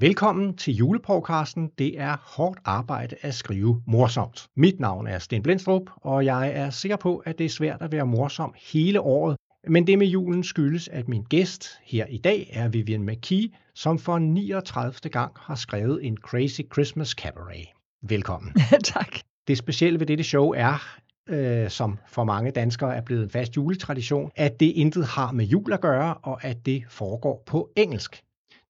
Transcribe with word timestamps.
Velkommen 0.00 0.56
til 0.56 0.74
julepodcasten. 0.74 1.70
Det 1.78 2.00
er 2.00 2.16
hårdt 2.36 2.58
arbejde 2.64 3.16
at 3.20 3.34
skrive 3.34 3.82
morsomt. 3.86 4.46
Mit 4.56 4.80
navn 4.80 5.06
er 5.06 5.18
Sten 5.18 5.42
Blendstrup, 5.42 5.82
og 5.96 6.24
jeg 6.24 6.52
er 6.54 6.70
sikker 6.70 6.96
på, 6.96 7.16
at 7.16 7.38
det 7.38 7.44
er 7.44 7.50
svært 7.50 7.82
at 7.82 7.92
være 7.92 8.06
morsom 8.06 8.54
hele 8.72 9.00
året. 9.00 9.36
Men 9.68 9.86
det 9.86 9.98
med 9.98 10.06
julen 10.06 10.44
skyldes, 10.44 10.88
at 10.88 11.08
min 11.08 11.22
gæst 11.22 11.68
her 11.84 12.06
i 12.06 12.18
dag 12.18 12.50
er 12.52 12.68
Vivian 12.68 13.06
McKee, 13.06 13.48
som 13.74 13.98
for 13.98 14.18
39. 14.18 15.10
gang 15.10 15.32
har 15.36 15.54
skrevet 15.54 16.06
en 16.06 16.16
Crazy 16.16 16.60
Christmas 16.72 17.08
Cabaret. 17.08 17.66
Velkommen. 18.02 18.52
tak. 18.94 19.18
Det 19.48 19.58
specielle 19.58 20.00
ved 20.00 20.06
dette 20.06 20.24
show 20.24 20.50
er, 20.50 20.98
øh, 21.28 21.70
som 21.70 21.98
for 22.08 22.24
mange 22.24 22.50
danskere 22.50 22.96
er 22.96 23.02
blevet 23.02 23.22
en 23.22 23.30
fast 23.30 23.56
juletradition, 23.56 24.30
at 24.36 24.60
det 24.60 24.66
intet 24.66 25.06
har 25.06 25.32
med 25.32 25.44
jul 25.44 25.72
at 25.72 25.80
gøre, 25.80 26.14
og 26.14 26.44
at 26.44 26.66
det 26.66 26.84
foregår 26.88 27.42
på 27.46 27.70
engelsk. 27.76 28.22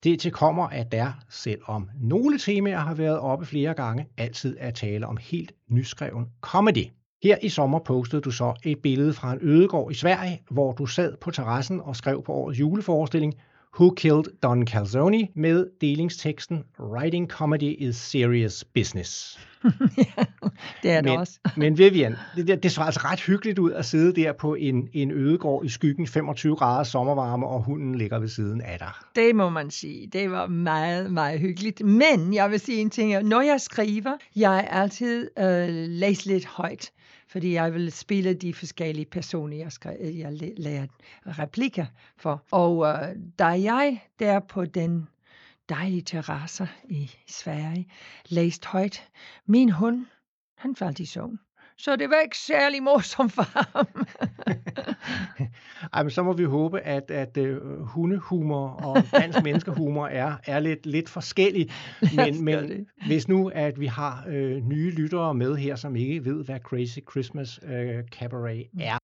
Det 0.05 0.21
til 0.21 0.33
kommer, 0.33 0.65
at 0.69 0.93
der, 0.93 1.13
selvom 1.31 1.91
nogle 2.01 2.39
temaer 2.39 2.79
har 2.79 2.95
været 2.95 3.19
oppe 3.19 3.47
flere 3.47 3.75
gange, 3.75 4.07
altid 4.17 4.57
er 4.61 4.71
tale 4.71 5.07
om 5.07 5.17
helt 5.17 5.53
nyskreven 5.71 6.27
comedy. 6.41 6.87
Her 7.23 7.37
i 7.43 7.49
sommer 7.49 7.79
postede 7.79 8.23
du 8.23 8.31
så 8.31 8.55
et 8.65 8.83
billede 8.83 9.13
fra 9.13 9.33
en 9.33 9.39
ødegård 9.43 9.93
i 9.93 9.95
Sverige, 9.95 10.43
hvor 10.51 10.73
du 10.73 10.87
sad 10.87 11.17
på 11.21 11.31
terrassen 11.31 11.81
og 11.81 11.97
skrev 11.97 12.23
på 12.23 12.33
årets 12.33 12.61
juleforestilling 12.61 13.35
Who 13.81 13.91
Killed 13.91 14.25
Don 14.43 14.67
Calzone 14.67 15.29
med 15.35 15.67
delingsteksten 15.81 16.65
Writing 16.79 17.29
Comedy 17.31 17.77
is 17.79 17.97
Serious 17.97 18.65
Business. 18.65 19.39
ja, 19.65 20.25
det 20.83 20.91
er 20.91 21.01
det 21.01 21.11
men, 21.11 21.19
også. 21.19 21.41
men 21.57 21.79
Vivian, 21.79 22.17
det, 22.37 22.63
det, 22.63 22.73
så 22.73 22.83
altså 22.83 23.01
ret 23.05 23.21
hyggeligt 23.21 23.59
ud 23.59 23.73
at 23.73 23.85
sidde 23.85 24.23
der 24.23 24.33
på 24.33 24.55
en, 24.55 24.89
en 24.93 25.11
ødegård 25.11 25.65
i 25.65 25.69
skyggen, 25.69 26.07
25 26.07 26.57
grader 26.57 26.85
sommervarme, 26.85 27.47
og 27.47 27.63
hunden 27.63 27.95
ligger 27.95 28.19
ved 28.19 28.29
siden 28.29 28.61
af 28.61 28.79
dig. 28.79 28.93
Det 29.15 29.35
må 29.37 29.49
man 29.49 29.71
sige. 29.71 30.07
Det 30.07 30.31
var 30.31 30.47
meget, 30.47 31.13
meget 31.13 31.41
hyggeligt. 31.41 31.85
Men 31.85 32.35
jeg 32.35 32.51
vil 32.51 32.61
sige 32.61 32.81
en 32.81 32.91
ting. 32.91 33.23
Når 33.23 33.41
jeg 33.41 33.61
skriver, 33.61 34.13
jeg 34.37 34.69
altid 34.71 35.31
øh, 35.39 35.69
læser 35.89 36.31
lidt 36.31 36.47
højt 36.47 36.91
fordi 37.37 37.53
jeg 37.53 37.75
vil 37.75 37.93
spille 37.93 38.35
de 38.35 38.55
forskellige 38.55 39.05
personer, 39.05 39.57
jeg, 39.57 39.73
skrev, 39.73 39.97
øh, 40.01 40.19
jeg 40.19 40.33
lærte 40.57 40.93
replikker 41.27 41.87
for. 42.17 42.43
Og 42.51 42.87
øh, 42.87 43.17
da 43.39 43.47
jeg 43.47 44.03
der 44.19 44.41
på 44.41 44.65
den 44.65 45.09
dejlige 45.69 46.03
terrasse 46.03 46.69
i 46.89 47.11
Sverige 47.27 47.89
læste 48.29 48.69
højt, 48.69 49.09
min 49.47 49.71
hund, 49.71 50.07
han 50.55 50.77
faldt 50.77 51.01
i 51.01 51.05
søvn. 51.05 51.39
Så 51.79 51.97
det 51.97 52.11
var 52.11 52.21
ikke 52.25 52.39
særlig 52.39 52.83
morsomt 52.83 53.33
for 53.33 53.43
ham. 53.43 53.87
Ej, 55.93 56.03
men 56.03 56.11
så 56.11 56.23
må 56.23 56.33
vi 56.33 56.45
håbe, 56.45 56.81
at, 56.81 57.11
at 57.11 57.37
uh, 57.37 57.81
hundehumor 57.81 58.69
og 58.69 59.03
dansk 59.13 59.43
menneskehumor 59.43 60.07
er, 60.07 60.37
er 60.45 60.61
lidt, 60.61 60.87
lidt 60.87 61.09
forskellig. 61.09 61.71
Men, 62.17 62.45
men 62.45 62.87
hvis 63.07 63.29
nu, 63.29 63.49
at 63.55 63.81
vi 63.81 63.87
har 63.87 64.25
øh, 64.29 64.69
nye 64.69 64.91
lyttere 64.91 65.35
med 65.35 65.57
her, 65.57 65.77
som 65.77 65.97
ikke 65.97 66.25
ved, 66.25 66.45
hvad 66.45 66.61
Crazy 66.61 66.99
Christmas 67.11 67.61
øh, 67.63 68.05
Cabaret 68.05 68.67
mm. 68.73 68.81
er, 68.83 68.99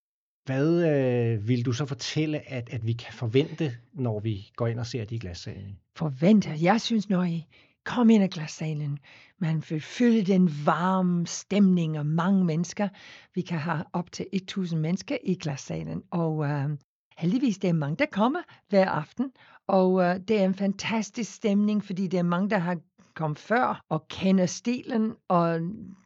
hvad 0.46 0.84
øh, 0.84 1.48
vil 1.48 1.66
du 1.66 1.72
så 1.72 1.86
fortælle, 1.86 2.52
at, 2.52 2.68
at 2.72 2.86
vi 2.86 2.92
kan 2.92 3.12
forvente, 3.12 3.76
når 3.92 4.20
vi 4.20 4.50
går 4.56 4.66
ind 4.66 4.80
og 4.80 4.86
ser 4.86 5.04
de 5.04 5.18
glassalen? 5.18 5.78
Forvente? 5.96 6.50
Jeg 6.62 6.80
synes, 6.80 7.08
når 7.08 7.24
I 7.24 7.46
kom 7.84 8.10
ind 8.10 8.24
i 8.24 8.26
glassalen, 8.26 8.98
man 9.42 9.62
vil 9.68 9.80
føle 9.80 10.22
den 10.22 10.50
varme 10.66 11.26
stemning 11.26 11.98
og 11.98 12.06
mange 12.06 12.44
mennesker. 12.44 12.88
Vi 13.34 13.40
kan 13.40 13.58
have 13.58 13.84
op 13.92 14.12
til 14.12 14.26
1000 14.32 14.80
mennesker 14.80 15.16
i 15.22 15.34
glassalen, 15.34 16.02
og 16.10 16.44
øh, 16.44 16.70
heldigvis 17.18 17.58
det 17.58 17.68
er 17.68 17.74
mange, 17.74 17.96
der 17.96 18.06
kommer 18.06 18.40
hver 18.68 18.90
aften, 18.90 19.32
og 19.66 20.02
øh, 20.02 20.20
det 20.28 20.40
er 20.40 20.44
en 20.44 20.54
fantastisk 20.54 21.34
stemning, 21.34 21.84
fordi 21.84 22.06
det 22.06 22.18
er 22.18 22.22
mange, 22.22 22.50
der 22.50 22.58
har 22.58 22.76
kommet 23.14 23.38
før 23.38 23.84
og 23.88 24.08
kender 24.08 24.46
stilen, 24.46 25.14
og 25.28 25.60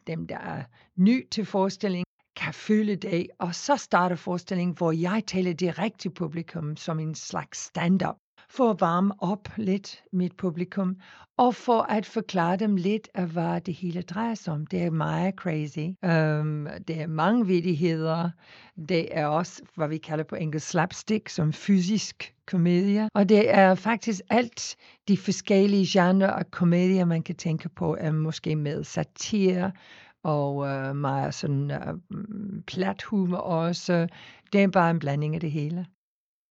dem, 0.07 0.27
der 0.27 0.37
er 0.37 0.63
ny 0.95 1.29
til 1.29 1.45
forestillingen, 1.45 2.05
kan 2.35 2.53
føle 2.53 2.95
det, 2.95 3.27
og 3.39 3.55
så 3.55 3.75
starter 3.75 4.15
forestillingen, 4.15 4.77
hvor 4.77 4.91
jeg 4.91 5.23
taler 5.27 5.53
direkte 5.53 5.97
til 5.97 6.09
publikum 6.09 6.75
som 6.75 6.99
en 6.99 7.15
slags 7.15 7.59
stand-up 7.59 8.15
for 8.57 8.69
at 8.69 8.81
varme 8.81 9.13
op 9.19 9.49
lidt 9.57 10.03
mit 10.11 10.35
publikum, 10.37 10.95
og 11.37 11.55
for 11.55 11.81
at 11.81 12.05
forklare 12.05 12.57
dem 12.57 12.75
lidt 12.75 13.09
af, 13.13 13.27
hvad 13.27 13.61
det 13.61 13.73
hele 13.73 14.01
drejer 14.01 14.35
sig 14.35 14.53
om. 14.53 14.67
Det 14.67 14.83
er 14.83 14.89
meget 14.89 15.35
crazy. 15.35 15.79
Um, 15.79 16.67
det 16.87 17.01
er 17.01 17.07
mange 17.07 17.47
vidigheder. 17.47 18.29
Det 18.89 19.17
er 19.17 19.25
også, 19.25 19.61
hvad 19.75 19.87
vi 19.87 19.97
kalder 19.97 20.23
på 20.23 20.35
engelsk 20.35 20.67
slapstick, 20.67 21.29
som 21.29 21.53
fysisk 21.53 22.33
komedie. 22.47 23.09
Og 23.13 23.29
det 23.29 23.53
er 23.55 23.75
faktisk 23.75 24.21
alt 24.29 24.75
de 25.07 25.17
forskellige 25.17 25.85
genrer 25.89 26.31
af 26.31 26.51
komedier, 26.51 27.05
man 27.05 27.23
kan 27.23 27.35
tænke 27.35 27.69
på, 27.69 27.95
er 27.99 28.11
måske 28.11 28.55
med 28.55 28.83
satire, 28.83 29.71
og 30.23 30.67
øh, 30.67 30.95
meget 30.95 31.33
sådan 31.33 31.71
øh, 31.71 31.93
mm, 32.09 32.63
plat 32.67 33.03
humor 33.03 33.37
også. 33.37 34.07
Det 34.53 34.63
er 34.63 34.67
bare 34.67 34.91
en 34.91 34.99
blanding 34.99 35.35
af 35.35 35.41
det 35.41 35.51
hele. 35.51 35.85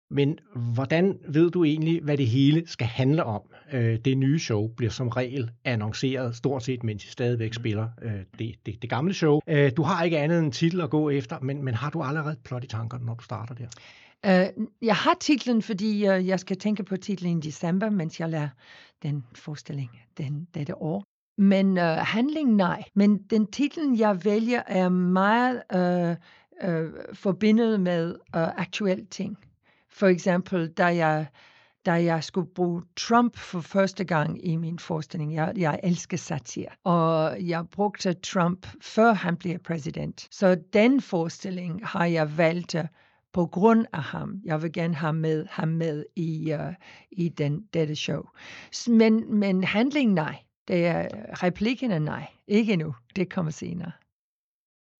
Men 0.09 0.39
hvordan 0.73 1.19
ved 1.27 1.51
du 1.51 1.63
egentlig, 1.63 2.01
hvad 2.03 2.17
det 2.17 2.27
hele 2.27 2.67
skal 2.67 2.87
handle 2.87 3.23
om? 3.23 3.41
Øh, 3.73 3.99
det 4.05 4.17
nye 4.17 4.39
show 4.39 4.67
bliver 4.67 4.91
som 4.91 5.07
regel 5.07 5.51
annonceret 5.65 6.35
stort 6.35 6.63
set, 6.63 6.83
mens 6.83 7.05
I 7.05 7.07
stadigvæk 7.07 7.53
spiller 7.53 7.89
øh, 8.01 8.11
det, 8.39 8.55
det, 8.65 8.81
det 8.81 8.89
gamle 8.89 9.13
show. 9.13 9.39
Øh, 9.47 9.71
du 9.77 9.83
har 9.83 10.03
ikke 10.03 10.17
andet 10.17 10.39
end 10.39 10.51
titel 10.51 10.81
at 10.81 10.89
gå 10.89 11.09
efter, 11.09 11.39
men, 11.39 11.63
men 11.63 11.73
har 11.73 11.89
du 11.89 12.01
allerede 12.01 12.35
plot 12.43 12.63
i 12.63 12.67
tankerne, 12.67 13.05
når 13.05 13.13
du 13.13 13.23
starter 13.23 13.55
der? 13.55 13.67
Uh, 14.27 14.65
jeg 14.81 14.95
har 14.95 15.17
titlen, 15.19 15.61
fordi 15.61 16.09
uh, 16.09 16.27
jeg 16.27 16.39
skal 16.39 16.57
tænke 16.57 16.83
på 16.83 16.97
titlen 16.97 17.37
i 17.37 17.41
december, 17.41 17.89
mens 17.89 18.19
jeg 18.19 18.29
lærer 18.29 18.49
den 19.03 19.23
forestilling 19.35 19.89
den, 20.17 20.47
dette 20.53 20.81
år. 20.81 21.03
Men 21.37 21.77
uh, 21.77 21.83
handling 21.83 22.55
nej. 22.55 22.83
Men 22.93 23.17
den 23.17 23.47
titlen, 23.47 23.99
jeg 23.99 24.25
vælger, 24.25 24.61
er 24.67 24.89
meget 24.89 25.61
uh, 25.75 26.69
uh, 26.69 26.89
forbindet 27.13 27.79
med 27.79 28.09
uh, 28.09 28.41
aktuelle 28.41 29.05
ting. 29.05 29.37
For 29.97 30.07
eksempel, 30.07 30.67
da 30.67 30.85
jeg, 30.85 31.27
da 31.85 31.91
jeg 31.91 32.23
skulle 32.23 32.49
bruge 32.55 32.81
Trump 32.95 33.37
for 33.37 33.61
første 33.61 34.03
gang 34.03 34.45
i 34.45 34.55
min 34.55 34.79
forestilling. 34.79 35.33
Jeg, 35.33 35.53
jeg 35.57 35.79
elsker 35.83 36.17
satire, 36.17 36.69
og 36.83 37.37
jeg 37.47 37.65
brugte 37.71 38.13
Trump, 38.13 38.67
før 38.81 39.13
han 39.13 39.37
blev 39.37 39.59
præsident. 39.59 40.27
Så 40.31 40.57
den 40.73 41.01
forestilling 41.01 41.87
har 41.87 42.05
jeg 42.05 42.37
valgt 42.37 42.75
øh, 42.75 42.83
på 43.33 43.45
grund 43.45 43.85
af 43.93 44.03
ham. 44.03 44.41
Jeg 44.45 44.61
vil 44.61 44.73
gerne 44.73 44.95
have 44.95 45.13
med, 45.13 45.45
ham 45.49 45.67
med 45.67 46.05
i, 46.15 46.53
uh, 46.53 46.73
i 47.11 47.29
den, 47.29 47.61
dette 47.73 47.95
show. 47.95 48.21
Men, 48.87 49.39
men 49.39 49.63
handling 49.63 50.13
nej. 50.13 50.35
Det 50.67 50.85
er 50.85 51.07
replikkerne 51.43 51.99
nej. 51.99 52.27
Ikke 52.47 52.75
nu. 52.75 52.95
Det 53.15 53.33
kommer 53.33 53.51
senere. 53.51 53.91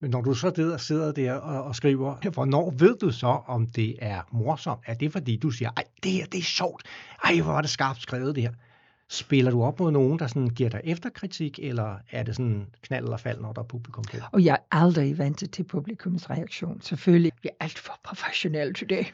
Men 0.01 0.11
når 0.11 0.21
du 0.21 0.33
så 0.33 0.49
der, 0.49 0.77
sidder 0.77 1.11
der 1.11 1.33
og, 1.33 1.63
og 1.63 1.75
skriver, 1.75 2.29
hvornår 2.33 2.73
ved 2.77 2.95
du 2.97 3.11
så, 3.11 3.39
om 3.47 3.67
det 3.67 3.95
er 3.99 4.21
morsomt? 4.31 4.81
Er 4.85 4.93
det 4.93 5.11
fordi, 5.11 5.37
du 5.37 5.51
siger, 5.51 5.69
ej, 5.77 5.83
det 6.03 6.11
her, 6.11 6.25
det 6.25 6.37
er 6.37 6.43
sjovt. 6.43 6.83
Ej, 7.23 7.41
hvor 7.41 7.51
var 7.51 7.61
det 7.61 7.69
skarpt 7.69 8.01
skrevet 8.01 8.35
det 8.35 8.43
her. 8.43 8.51
Spiller 9.09 9.51
du 9.51 9.63
op 9.63 9.79
mod 9.79 9.91
nogen, 9.91 10.19
der 10.19 10.27
sådan 10.27 10.49
giver 10.49 10.69
dig 10.69 10.81
efterkritik, 10.83 11.59
eller 11.63 11.95
er 12.11 12.23
det 12.23 12.35
sådan 12.35 12.67
knald 12.81 13.03
eller 13.03 13.17
fald, 13.17 13.41
når 13.41 13.53
der 13.53 13.61
er 13.61 13.65
publikum 13.65 14.03
på? 14.03 14.17
Og 14.31 14.45
jeg 14.45 14.53
er 14.53 14.77
aldrig 14.77 15.17
ventet 15.17 15.51
til 15.51 15.63
publikums 15.63 16.29
reaktion. 16.29 16.81
Selvfølgelig. 16.81 17.31
Jeg 17.43 17.49
er 17.59 17.63
alt 17.63 17.79
for 17.79 17.99
professionel 18.03 18.73
til 18.73 18.89
det. 18.89 19.07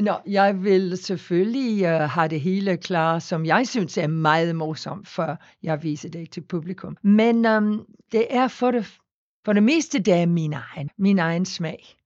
Nå, 0.00 0.14
jeg 0.26 0.64
vil 0.64 0.98
selvfølgelig 0.98 1.94
uh, 1.94 2.00
have 2.00 2.28
det 2.28 2.40
hele 2.40 2.76
klar, 2.76 3.18
som 3.18 3.46
jeg 3.46 3.68
synes 3.68 3.98
er 3.98 4.06
meget 4.06 4.56
morsomt, 4.56 5.08
før 5.08 5.36
jeg 5.62 5.82
viser 5.82 6.08
det 6.08 6.30
til 6.30 6.40
publikum. 6.40 6.96
Men 7.02 7.46
um, 7.46 7.86
det 8.12 8.26
er 8.30 8.48
for 8.48 8.70
det 8.70 8.99
for 9.44 9.52
det 9.52 9.62
meste 9.62 9.98
det 9.98 10.14
er 10.14 10.26
min 10.26 10.52
egen, 10.52 10.90
min 10.98 11.18
egen 11.18 11.44
smag. 11.44 11.96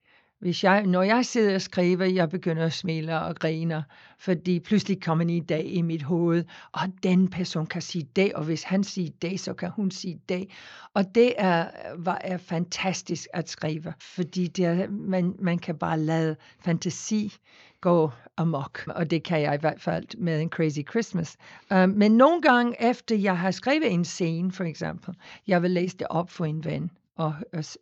Hvis 0.44 0.64
jeg, 0.64 0.86
når 0.86 1.02
jeg 1.02 1.24
sidder 1.24 1.54
og 1.54 1.62
skriver, 1.62 2.04
jeg 2.04 2.30
begynder 2.30 2.66
at 2.66 2.72
smile 2.72 3.20
og 3.20 3.36
grine, 3.36 3.84
fordi 4.18 4.60
pludselig 4.60 5.02
kommer 5.02 5.24
en 5.24 5.42
idé 5.42 5.54
i 5.54 5.82
mit 5.82 6.02
hoved, 6.02 6.44
og 6.72 6.80
den 7.02 7.28
person 7.28 7.66
kan 7.66 7.82
sige 7.82 8.08
det, 8.16 8.32
og 8.32 8.44
hvis 8.44 8.62
han 8.62 8.84
siger 8.84 9.10
det, 9.22 9.40
så 9.40 9.54
kan 9.54 9.70
hun 9.70 9.90
sige 9.90 10.20
det. 10.28 10.48
Og 10.94 11.14
det 11.14 11.32
er, 11.36 11.68
var, 11.98 12.20
er 12.24 12.36
fantastisk 12.36 13.26
at 13.32 13.48
skrive, 13.48 13.94
fordi 14.00 14.46
det 14.46 14.64
er, 14.64 14.88
man, 14.90 15.34
man 15.38 15.58
kan 15.58 15.78
bare 15.78 16.00
lade 16.00 16.36
fantasi 16.64 17.32
gå 17.80 18.10
amok, 18.36 18.82
og 18.86 19.10
det 19.10 19.22
kan 19.22 19.40
jeg 19.40 19.54
i 19.54 19.60
hvert 19.60 19.80
fald 19.80 20.18
med 20.18 20.40
en 20.40 20.48
Crazy 20.48 20.80
Christmas. 20.90 21.36
Øh, 21.72 21.88
men 21.88 22.12
nogle 22.12 22.42
gange 22.42 22.90
efter 22.90 23.16
jeg 23.16 23.38
har 23.38 23.50
skrevet 23.50 23.92
en 23.92 24.04
scene, 24.04 24.52
for 24.52 24.64
eksempel, 24.64 25.14
jeg 25.46 25.62
vil 25.62 25.70
læse 25.70 25.96
det 25.96 26.06
op 26.10 26.30
for 26.30 26.44
en 26.44 26.64
ven, 26.64 26.90
og 27.16 27.34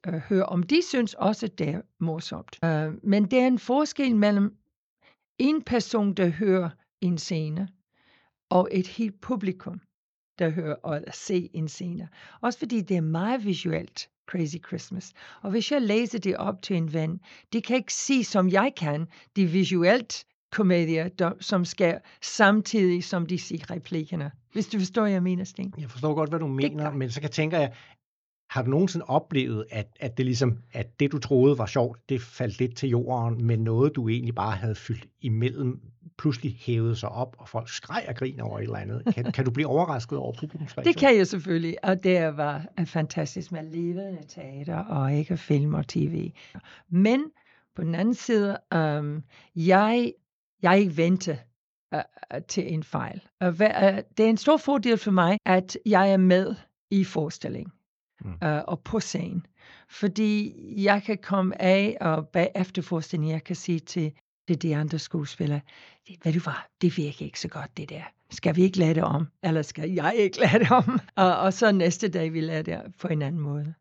uh, 0.09 0.15
høre, 0.15 0.47
om 0.47 0.63
de 0.63 0.83
synes 0.89 1.15
også, 1.15 1.47
det 1.47 1.69
er 1.69 1.81
morsomt. 1.99 2.59
Uh, 2.63 3.09
men 3.09 3.31
det 3.31 3.39
er 3.39 3.47
en 3.47 3.59
forskel 3.59 4.17
mellem 4.17 4.57
en 5.39 5.63
person, 5.63 6.15
der 6.15 6.29
hører 6.29 6.71
en 7.01 7.19
scene, 7.19 7.69
og 8.51 8.69
et 8.73 8.87
helt 8.87 9.21
publikum, 9.21 9.81
der 10.39 10.51
hører 10.51 10.75
og 10.75 11.01
ser 11.13 11.47
en 11.55 11.69
scene. 11.69 12.09
Også 12.41 12.59
fordi 12.59 12.81
det 12.81 12.97
er 12.97 13.01
meget 13.01 13.45
visuelt, 13.45 14.09
Crazy 14.27 14.57
Christmas. 14.67 15.13
Og 15.43 15.51
hvis 15.51 15.73
jeg 15.73 15.83
læser 15.83 16.19
det 16.19 16.37
op 16.37 16.63
til 16.63 16.77
en 16.77 16.93
ven, 16.93 17.21
de 17.53 17.63
kan 17.63 17.77
ikke 17.77 17.95
se, 17.95 18.25
som 18.25 18.49
jeg 18.49 18.73
kan, 18.77 19.07
de 19.37 19.47
visuelt 19.47 20.25
komedier, 20.53 21.09
der, 21.09 21.33
som 21.41 21.65
sker 21.65 21.99
samtidig, 22.23 23.05
som 23.05 23.27
de 23.27 23.39
siger 23.39 23.71
replikkerne. 23.71 24.31
Hvis 24.53 24.67
du 24.67 24.79
forstår, 24.79 25.03
hvad 25.03 25.13
jeg 25.13 25.23
mener, 25.23 25.45
Sten. 25.45 25.75
Jeg 25.79 25.91
forstår 25.91 26.15
godt, 26.15 26.31
hvad 26.31 26.41
du 26.41 26.47
mener, 26.47 26.91
men 26.91 27.11
så 27.11 27.21
kan 27.21 27.31
tænker 27.31 27.59
jeg, 27.59 27.73
har 28.53 28.63
du 28.63 28.71
nogensinde 28.71 29.05
oplevet, 29.09 29.65
at, 29.71 29.87
at 30.01 30.17
det 30.17 30.27
ligesom, 30.27 30.59
at 30.73 31.01
det 31.01 31.13
du 31.13 31.19
troede 31.19 31.59
var 31.59 31.67
sjovt, 31.67 32.09
det 32.09 32.23
faldt 32.23 32.59
lidt 32.59 32.77
til 32.77 32.89
jorden, 32.89 33.45
men 33.45 33.59
noget 33.59 33.97
du 33.97 34.09
egentlig 34.09 34.35
bare 34.35 34.57
havde 34.57 34.75
fyldt 34.75 35.07
imellem, 35.21 35.81
pludselig 36.19 36.57
hævede 36.61 36.97
sig 36.97 37.09
op, 37.09 37.37
og 37.39 37.49
folk 37.49 37.69
skreg 37.69 38.05
og 38.09 38.15
grin 38.15 38.41
over 38.41 38.59
et 38.59 38.63
eller 38.63 38.77
andet. 38.77 39.15
Kan, 39.15 39.33
kan 39.33 39.45
du 39.45 39.51
blive 39.51 39.67
overrasket 39.67 40.19
over 40.19 40.33
publikumsreaktion? 40.41 40.95
Det 40.95 41.01
kan 41.01 41.17
jeg 41.17 41.27
selvfølgelig, 41.27 41.85
og 41.85 42.05
det 42.05 42.37
var 42.37 42.67
fantastisk 42.85 43.53
med 43.53 43.63
levende 43.63 44.23
teater 44.29 44.79
og 44.79 45.15
ikke 45.15 45.37
film 45.37 45.75
og 45.75 45.87
tv. 45.89 46.33
Men 46.91 47.25
på 47.77 47.83
den 47.83 47.95
anden 47.95 48.15
side, 48.15 48.57
um, 48.75 49.23
jeg, 49.57 50.13
jeg 50.63 50.79
ikke 50.79 50.97
venter 50.97 51.37
uh, 51.95 52.01
til 52.49 52.73
en 52.73 52.83
fejl. 52.83 53.21
Uh, 53.41 53.49
uh, 53.49 53.55
det 54.17 54.21
er 54.21 54.29
en 54.29 54.37
stor 54.37 54.57
fordel 54.57 54.99
for 54.99 55.11
mig, 55.11 55.39
at 55.47 55.77
jeg 55.87 56.13
er 56.13 56.17
med 56.17 56.55
i 56.91 57.05
forestillingen 57.05 57.73
mm. 58.25 58.49
uh, 58.49 58.59
og 58.69 58.81
på 58.81 59.01
scenen. 59.01 59.47
Fordi 59.91 60.55
jeg 60.85 61.03
kan 61.03 61.19
komme 61.23 61.63
af, 61.63 61.97
og 62.01 62.29
bagefter 62.29 62.83
forestillingen, 62.83 63.33
jeg 63.33 63.45
kan 63.45 63.57
sige 63.57 63.79
til, 63.79 64.13
til 64.49 64.63
de 64.63 64.77
andre 64.77 64.99
skuespillere, 64.99 65.61
ved 66.25 66.33
du 66.33 66.41
hvad, 66.41 66.53
det 66.81 66.97
virker 66.97 67.25
ikke 67.25 67.41
så 67.41 67.49
godt, 67.49 67.77
det 67.77 67.91
der. 67.91 68.03
Skal 68.31 68.57
vi 68.57 68.63
ikke 68.63 68.79
lade 68.79 68.95
det 68.95 69.03
om? 69.03 69.29
Eller 69.43 69.63
skal 69.63 69.91
jeg 69.91 70.15
ikke 70.19 70.41
lade 70.41 70.59
det 70.59 70.71
om? 70.71 71.01
og, 71.17 71.37
og 71.39 71.53
så 71.53 71.73
næste 71.73 72.09
dag, 72.09 72.33
vi 72.33 72.41
lader 72.41 72.63
det 72.63 72.95
på 73.01 73.09
en 73.09 73.23
anden 73.23 73.41
måde. 73.41 73.75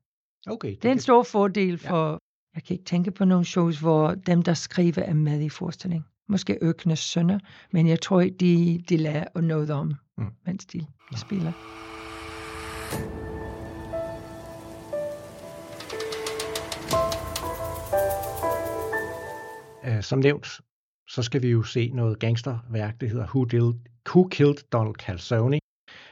Okay. 0.48 0.70
Det, 0.70 0.84
det 0.84 0.88
er 0.88 0.94
en 0.94 1.00
stor 1.00 1.24
fordel 1.24 1.78
for, 1.78 2.12
ja. 2.12 2.18
jeg 2.56 2.64
kan 2.64 2.74
ikke 2.74 2.86
tænke 2.86 3.12
på 3.12 3.26
nogle 3.26 3.46
shows, 3.46 3.80
hvor 3.80 4.14
dem, 4.14 4.42
der 4.42 4.54
skriver, 4.54 5.04
er 5.04 5.14
med 5.14 5.42
i 5.42 5.50
forestillingen. 5.50 6.06
Måske 6.30 6.58
Øknes 6.62 7.00
sønner, 7.00 7.40
men 7.72 7.88
jeg 7.88 8.02
tror 8.02 8.22
de, 8.40 8.84
de 8.90 8.98
lærer 8.98 9.42
noget 9.42 9.70
om, 9.70 9.94
mm. 10.18 10.26
mens 10.46 10.66
de 10.66 10.86
ja. 11.12 11.18
spiller. 11.18 11.52
Uh, 19.88 20.02
som 20.02 20.20
nævnt, 20.20 20.62
så 21.10 21.22
skal 21.22 21.42
vi 21.42 21.48
jo 21.48 21.64
se 21.64 21.92
noget 21.94 22.20
gangsterværk, 22.20 23.02
det 23.02 23.10
hedder 23.10 23.26
Who, 23.26 23.46
Did, 23.46 23.74
Who 24.10 24.28
Killed 24.28 24.70
Donald 24.72 24.96
Calzone. 24.96 25.60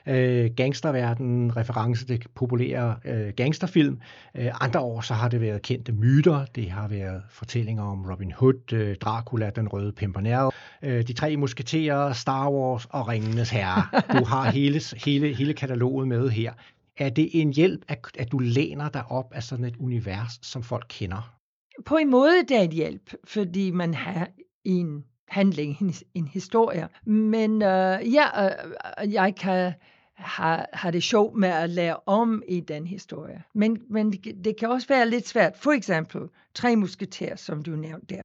Uh, 0.07 0.55
gangsterverden, 0.55 1.57
reference 1.57 2.05
til 2.05 2.25
populære 2.35 2.95
uh, 3.05 3.33
gangsterfilm. 3.35 3.99
Uh, 4.39 4.45
andre 4.65 4.79
år 4.79 5.01
så 5.01 5.13
har 5.13 5.29
det 5.29 5.41
været 5.41 5.61
kendte 5.61 5.91
myter. 5.91 6.45
Det 6.45 6.71
har 6.71 6.87
været 6.87 7.23
fortællinger 7.29 7.83
om 7.83 8.05
Robin 8.05 8.31
Hood, 8.31 8.73
uh, 8.73 8.93
Dracula, 9.01 9.49
den 9.49 9.67
røde 9.67 9.91
pimpernel, 9.91 10.49
uh, 10.83 10.89
de 10.89 11.13
tre 11.13 11.37
musketerer, 11.37 12.13
Star 12.13 12.51
Wars 12.51 12.85
og 12.89 13.07
Ringenes 13.07 13.49
Herre. 13.49 14.01
Du 14.19 14.25
har 14.25 14.51
hele, 14.57 14.81
hele, 15.05 15.35
hele 15.35 15.53
kataloget 15.53 16.07
med 16.07 16.29
her. 16.29 16.53
Er 16.97 17.09
det 17.09 17.29
en 17.33 17.53
hjælp, 17.53 17.81
at, 17.87 17.99
at 18.19 18.31
du 18.31 18.39
læner 18.39 18.89
dig 18.89 19.11
op 19.11 19.33
af 19.33 19.43
sådan 19.43 19.65
et 19.65 19.75
univers, 19.77 20.39
som 20.41 20.63
folk 20.63 20.85
kender? 20.89 21.38
På 21.85 21.97
en 21.97 22.09
måde 22.09 22.43
det 22.47 22.57
er 22.57 22.61
et 22.61 22.71
hjælp, 22.71 23.13
fordi 23.23 23.71
man 23.71 23.93
har 23.93 24.27
en 24.63 25.05
handling, 25.27 25.77
en, 25.81 25.93
en 26.13 26.27
historie. 26.27 26.87
Men 27.05 27.51
uh, 27.51 28.13
ja, 28.13 28.45
uh, 28.45 29.13
jeg 29.13 29.35
kan 29.35 29.73
have, 30.15 30.65
have 30.73 30.91
det 30.91 31.03
sjovt 31.03 31.35
med 31.35 31.49
at 31.49 31.69
lære 31.69 31.97
om 32.05 32.43
i 32.47 32.59
den 32.59 32.87
historie. 32.87 33.43
Men, 33.53 33.81
men 33.89 34.11
det, 34.11 34.45
det 34.45 34.57
kan 34.59 34.69
også 34.69 34.87
være 34.87 35.09
lidt 35.09 35.27
svært. 35.27 35.57
For 35.57 35.71
eksempel, 35.71 36.21
tre 36.53 36.75
musketerer, 36.75 37.35
som 37.35 37.63
du 37.63 37.71
nævnte 37.71 38.15
der. 38.15 38.21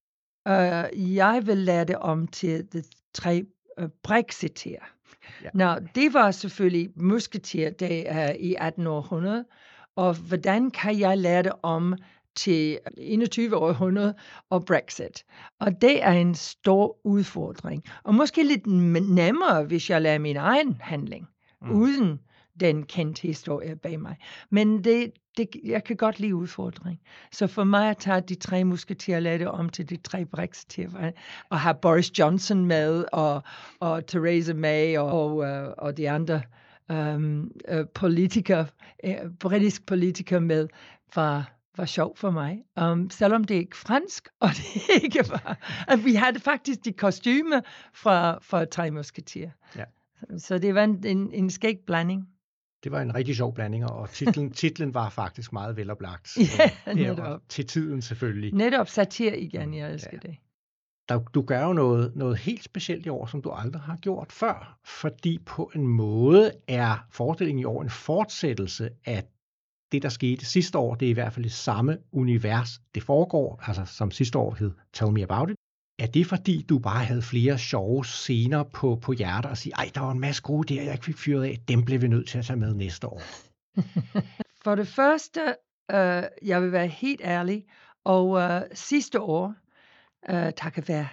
Uh, 0.49 1.15
jeg 1.15 1.43
vil 1.47 1.59
lære 1.59 1.85
det 1.85 1.97
om 1.97 2.27
til 2.27 2.73
de 2.73 2.83
tre 3.15 3.45
uh, 3.81 3.89
brexiterer. 4.03 4.85
Ja. 5.43 5.49
Nå, 5.55 5.75
det 5.95 6.15
var 6.15 6.31
selvfølgelig 6.31 6.91
musketeer 6.97 7.71
det 7.71 8.11
er 8.11 8.33
i 8.39 8.57
1800 8.61 9.45
og 9.97 10.15
hvordan 10.15 10.71
kan 10.71 10.99
jeg 10.99 11.19
lære 11.19 11.43
det 11.43 11.53
om 11.63 11.95
til 12.37 12.79
21. 12.99 13.57
århundrede 13.57 14.15
og 14.51 14.65
Brexit. 14.65 15.25
Og 15.61 15.81
det 15.81 16.05
er 16.05 16.13
en 16.13 16.35
stor 16.35 16.97
udfordring. 17.05 17.85
Og 18.05 18.15
måske 18.15 18.43
lidt 18.43 18.67
nemmere, 18.67 19.65
hvis 19.65 19.91
jeg 19.91 20.03
lader 20.03 20.19
min 20.19 20.37
egen 20.37 20.77
handling, 20.81 21.29
mm. 21.63 21.71
uden 21.71 22.21
den 22.61 22.83
kendte 22.83 23.23
historie 23.23 23.77
bag 23.77 24.01
mig. 24.01 24.17
Men 24.51 24.85
det, 24.85 25.13
det, 25.37 25.49
jeg 25.65 25.85
kan 25.85 25.97
godt 25.97 26.21
lide 26.21 26.35
udfordring. 26.35 27.01
Så 27.33 27.47
for 27.47 27.65
mig 27.65 27.91
at 27.91 27.97
tage 27.97 28.21
de 28.21 28.35
tre 28.35 28.65
musketerer 28.65 29.17
og 29.17 29.23
lade 29.23 29.39
det 29.39 29.49
om 29.49 29.69
til 29.69 29.91
de 29.91 29.97
tre 29.97 30.25
brexiterer, 30.25 31.11
og 31.51 31.61
have 31.61 31.75
Boris 31.83 32.19
Johnson 32.19 32.67
med, 32.67 33.05
og, 33.13 33.43
og 33.81 34.07
Theresa 34.07 34.53
May, 34.53 34.99
og, 34.99 35.07
og, 35.07 35.37
uh, 35.37 35.73
og 35.79 35.97
de 35.97 36.11
andre 36.11 36.43
um, 36.89 37.53
politikere, 37.95 38.67
uh, 39.05 39.31
britisk 39.41 39.87
politikere 39.87 40.41
med, 40.41 40.69
var 41.15 41.55
var 41.77 41.85
sjov 41.85 42.17
for 42.17 42.31
mig. 42.31 42.65
Um, 42.81 43.11
selvom 43.11 43.45
det 43.45 43.55
er 43.55 43.59
ikke 43.59 43.77
fransk, 43.77 44.29
og 44.41 44.49
det 44.49 44.83
ikke 45.05 45.31
var... 45.31 45.59
At 45.89 46.05
vi 46.05 46.15
havde 46.15 46.41
faktisk 46.41 46.85
de 46.85 46.93
kostymer 46.93 47.61
fra, 47.93 48.39
fra 48.43 48.65
Tre 48.65 48.91
Musketeer. 48.91 49.51
Ja. 49.77 49.85
Så, 50.21 50.47
så 50.47 50.59
det 50.59 50.75
var 50.75 50.85
en, 50.85 51.07
en, 51.07 51.33
en 51.33 51.51
skæg 51.51 51.79
blanding. 51.87 52.29
Det 52.85 52.93
var 52.93 53.01
en 53.01 53.15
rigtig 53.15 53.37
sjov 53.37 53.55
blanding, 53.55 53.91
og 53.91 54.11
titlen, 54.11 54.51
titlen 54.63 54.95
var 54.95 55.09
faktisk 55.09 55.53
meget 55.53 55.77
veloplagt. 55.77 56.37
ja, 56.59 56.71
netop. 56.95 57.41
Til 57.49 57.67
tiden 57.67 58.03
selvfølgelig. 58.03 58.53
Netop 58.53 58.89
satir 58.89 59.33
igen, 59.33 59.75
jeg 59.75 59.93
elsker 59.93 60.19
ja. 60.23 60.29
det. 60.29 60.37
Der, 61.09 61.19
du 61.19 61.43
gør 61.43 61.65
jo 61.67 61.73
noget, 61.73 62.17
noget 62.17 62.39
helt 62.39 62.65
specielt 62.65 63.07
i 63.07 63.09
år, 63.09 63.27
som 63.27 63.43
du 63.43 63.51
aldrig 63.51 63.83
har 63.83 63.97
gjort 63.97 64.33
før, 64.33 64.79
fordi 64.85 65.39
på 65.47 65.71
en 65.75 65.87
måde 65.87 66.53
er 66.69 67.07
forestillingen 67.11 67.61
i 67.61 67.65
år 67.65 67.83
en 67.83 67.91
fortsættelse 67.91 68.91
af 69.05 69.25
det, 69.95 70.03
der 70.03 70.09
skete 70.09 70.47
sidste 70.47 70.79
år, 70.79 70.95
det 70.95 71.07
er 71.07 71.11
i 71.11 71.15
hvert 71.15 71.33
fald 71.33 71.45
det 71.45 71.53
samme 71.53 71.99
univers, 72.13 72.81
det 72.95 73.03
foregår, 73.03 73.61
altså 73.67 73.85
som 73.85 74.11
sidste 74.11 74.39
år 74.39 74.55
hed 74.55 74.73
Tell 74.93 75.13
Me 75.13 75.23
About 75.23 75.51
It. 75.51 75.57
Er 75.99 76.07
det 76.07 76.27
fordi, 76.27 76.63
du 76.69 76.79
bare 76.79 77.05
havde 77.05 77.23
flere 77.23 77.59
sjove 77.59 78.05
scener 78.05 78.63
på, 78.63 78.99
på 79.03 79.13
hjertet 79.13 79.51
og 79.51 79.59
sige, 79.59 79.73
ej, 79.77 79.91
der 79.95 80.01
var 80.01 80.11
en 80.11 80.21
masse 80.21 80.43
gode 80.43 80.75
der, 80.75 80.83
jeg 80.83 80.93
ikke 80.93 81.05
fik 81.05 81.19
fyret 81.19 81.45
af, 81.45 81.59
dem 81.69 81.85
blev 81.85 82.03
vi 82.03 82.09
nødt 82.09 82.29
til 82.29 82.39
at 82.39 82.45
tage 82.45 82.59
med 82.59 82.75
næste 82.75 83.07
år? 83.07 83.23
For 84.65 84.75
det 84.75 84.89
første, 84.89 85.41
øh, 85.91 86.23
jeg 86.43 86.63
vil 86.63 86.73
være 86.73 86.87
helt 86.87 87.21
ærlig, 87.25 87.65
og 88.05 88.41
øh, 88.41 88.63
sidste 88.73 89.21
år, 89.21 89.55
øh, 90.31 90.53
takket 90.53 90.89
være 90.89 91.09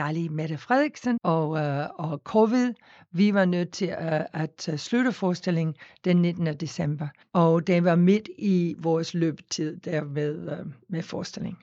dejlige 0.00 0.28
Mette 0.28 0.58
Frederiksen 0.58 1.18
og, 1.22 1.58
øh, 1.58 1.88
og 1.98 2.20
covid. 2.24 2.74
Vi 3.12 3.34
var 3.34 3.44
nødt 3.44 3.70
til 3.70 3.86
at, 3.86 4.26
at 4.32 4.68
øh, 4.68 4.76
slutte 4.78 5.12
forestillingen 5.12 5.74
den 6.04 6.16
19. 6.16 6.46
december, 6.46 7.08
og 7.32 7.66
det 7.66 7.84
var 7.84 7.96
midt 7.96 8.28
i 8.38 8.74
vores 8.78 9.14
løbetid 9.14 9.76
der 9.76 10.04
med, 10.04 10.52
øh, 10.52 10.66
med 10.88 11.02
forestillingen. 11.02 11.62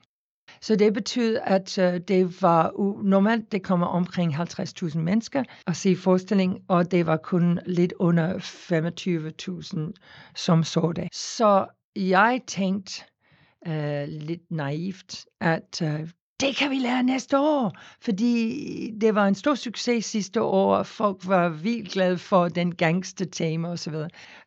Så 0.60 0.76
det 0.76 0.94
betød, 0.94 1.38
at 1.44 1.78
øh, 1.78 2.00
det 2.00 2.42
var 2.42 2.72
normalt, 3.02 3.52
det 3.52 3.62
kommer 3.62 3.86
omkring 3.86 4.34
50.000 4.34 4.98
mennesker 4.98 5.44
at 5.66 5.76
se 5.76 5.96
forestillingen, 5.96 6.58
og 6.68 6.90
det 6.90 7.06
var 7.06 7.16
kun 7.16 7.58
lidt 7.66 7.92
under 7.98 8.38
25.000, 8.38 10.32
som 10.36 10.64
så 10.64 10.92
det. 10.96 11.08
Så 11.12 11.66
jeg 11.96 12.40
tænkte 12.46 13.02
øh, 13.66 14.08
lidt 14.08 14.50
naivt, 14.50 15.26
at 15.40 15.82
øh, 15.82 16.08
det 16.40 16.56
kan 16.56 16.70
vi 16.70 16.78
lære 16.78 17.02
næste 17.02 17.38
år, 17.38 17.76
fordi 18.00 18.92
det 19.00 19.14
var 19.14 19.28
en 19.28 19.34
stor 19.34 19.54
succes 19.54 20.04
sidste 20.04 20.42
år, 20.42 20.76
og 20.76 20.86
folk 20.86 21.16
var 21.26 21.48
vildt 21.48 21.92
glade 21.92 22.18
for 22.18 22.48
den 22.48 22.74
gangster 22.74 23.24
tema 23.24 23.68
osv. 23.68 23.94
Uh, 23.94 24.02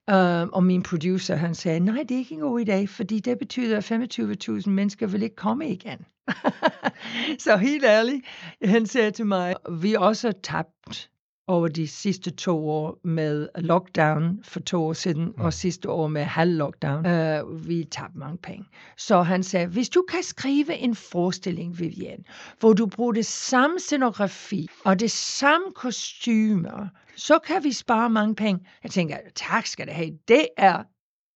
øhm, 0.09 0.49
og 0.53 0.63
min 0.63 0.83
producer, 0.83 1.35
han 1.35 1.55
sagde, 1.55 1.79
nej, 1.79 2.03
det 2.09 2.11
er 2.11 2.19
ikke 2.19 2.35
en 2.35 2.41
god 2.41 2.65
idé, 2.67 2.85
fordi 2.85 3.19
det 3.19 3.39
betyder, 3.39 3.77
at 3.77 3.91
25.000 3.91 4.69
mennesker 4.69 5.07
vil 5.07 5.23
ikke 5.23 5.35
komme 5.35 5.69
igen. 5.69 6.05
så 7.45 7.57
helt 7.57 7.85
ærligt, 7.85 8.25
han 8.63 8.85
sagde 8.85 9.11
til 9.11 9.25
mig, 9.25 9.55
vi 9.81 9.93
også 9.93 10.33
tabt 10.43 11.10
over 11.51 11.67
de 11.67 11.87
sidste 11.87 12.31
to 12.31 12.69
år 12.69 12.99
med 13.03 13.49
lockdown 13.55 14.39
for 14.43 14.59
to 14.59 14.83
år 14.83 14.93
siden, 14.93 15.25
mm. 15.25 15.33
og 15.37 15.53
sidste 15.53 15.89
år 15.89 16.07
med 16.07 16.23
halv 16.23 16.57
lockdown. 16.57 17.05
Uh, 17.05 17.67
vi 17.67 17.83
tabte 17.83 18.17
mange 18.17 18.37
penge. 18.37 18.65
Så 18.97 19.21
han 19.21 19.43
sagde, 19.43 19.67
hvis 19.67 19.89
du 19.89 20.05
kan 20.09 20.23
skrive 20.23 20.77
en 20.77 20.95
forestilling, 20.95 21.79
Vivian, 21.79 22.25
hvor 22.59 22.73
du 22.73 22.85
bruger 22.85 23.11
det 23.11 23.25
samme 23.25 23.79
scenografi 23.79 24.67
og 24.85 24.99
det 24.99 25.11
samme 25.11 25.65
kostymer, 25.75 26.87
så 27.15 27.39
kan 27.39 27.63
vi 27.63 27.71
spare 27.71 28.09
mange 28.09 28.35
penge. 28.35 28.65
Jeg 28.83 28.91
tænker, 28.91 29.17
tak 29.35 29.65
skal 29.65 29.87
det 29.87 29.93
have. 29.93 30.17
Det 30.27 30.47
er 30.57 30.83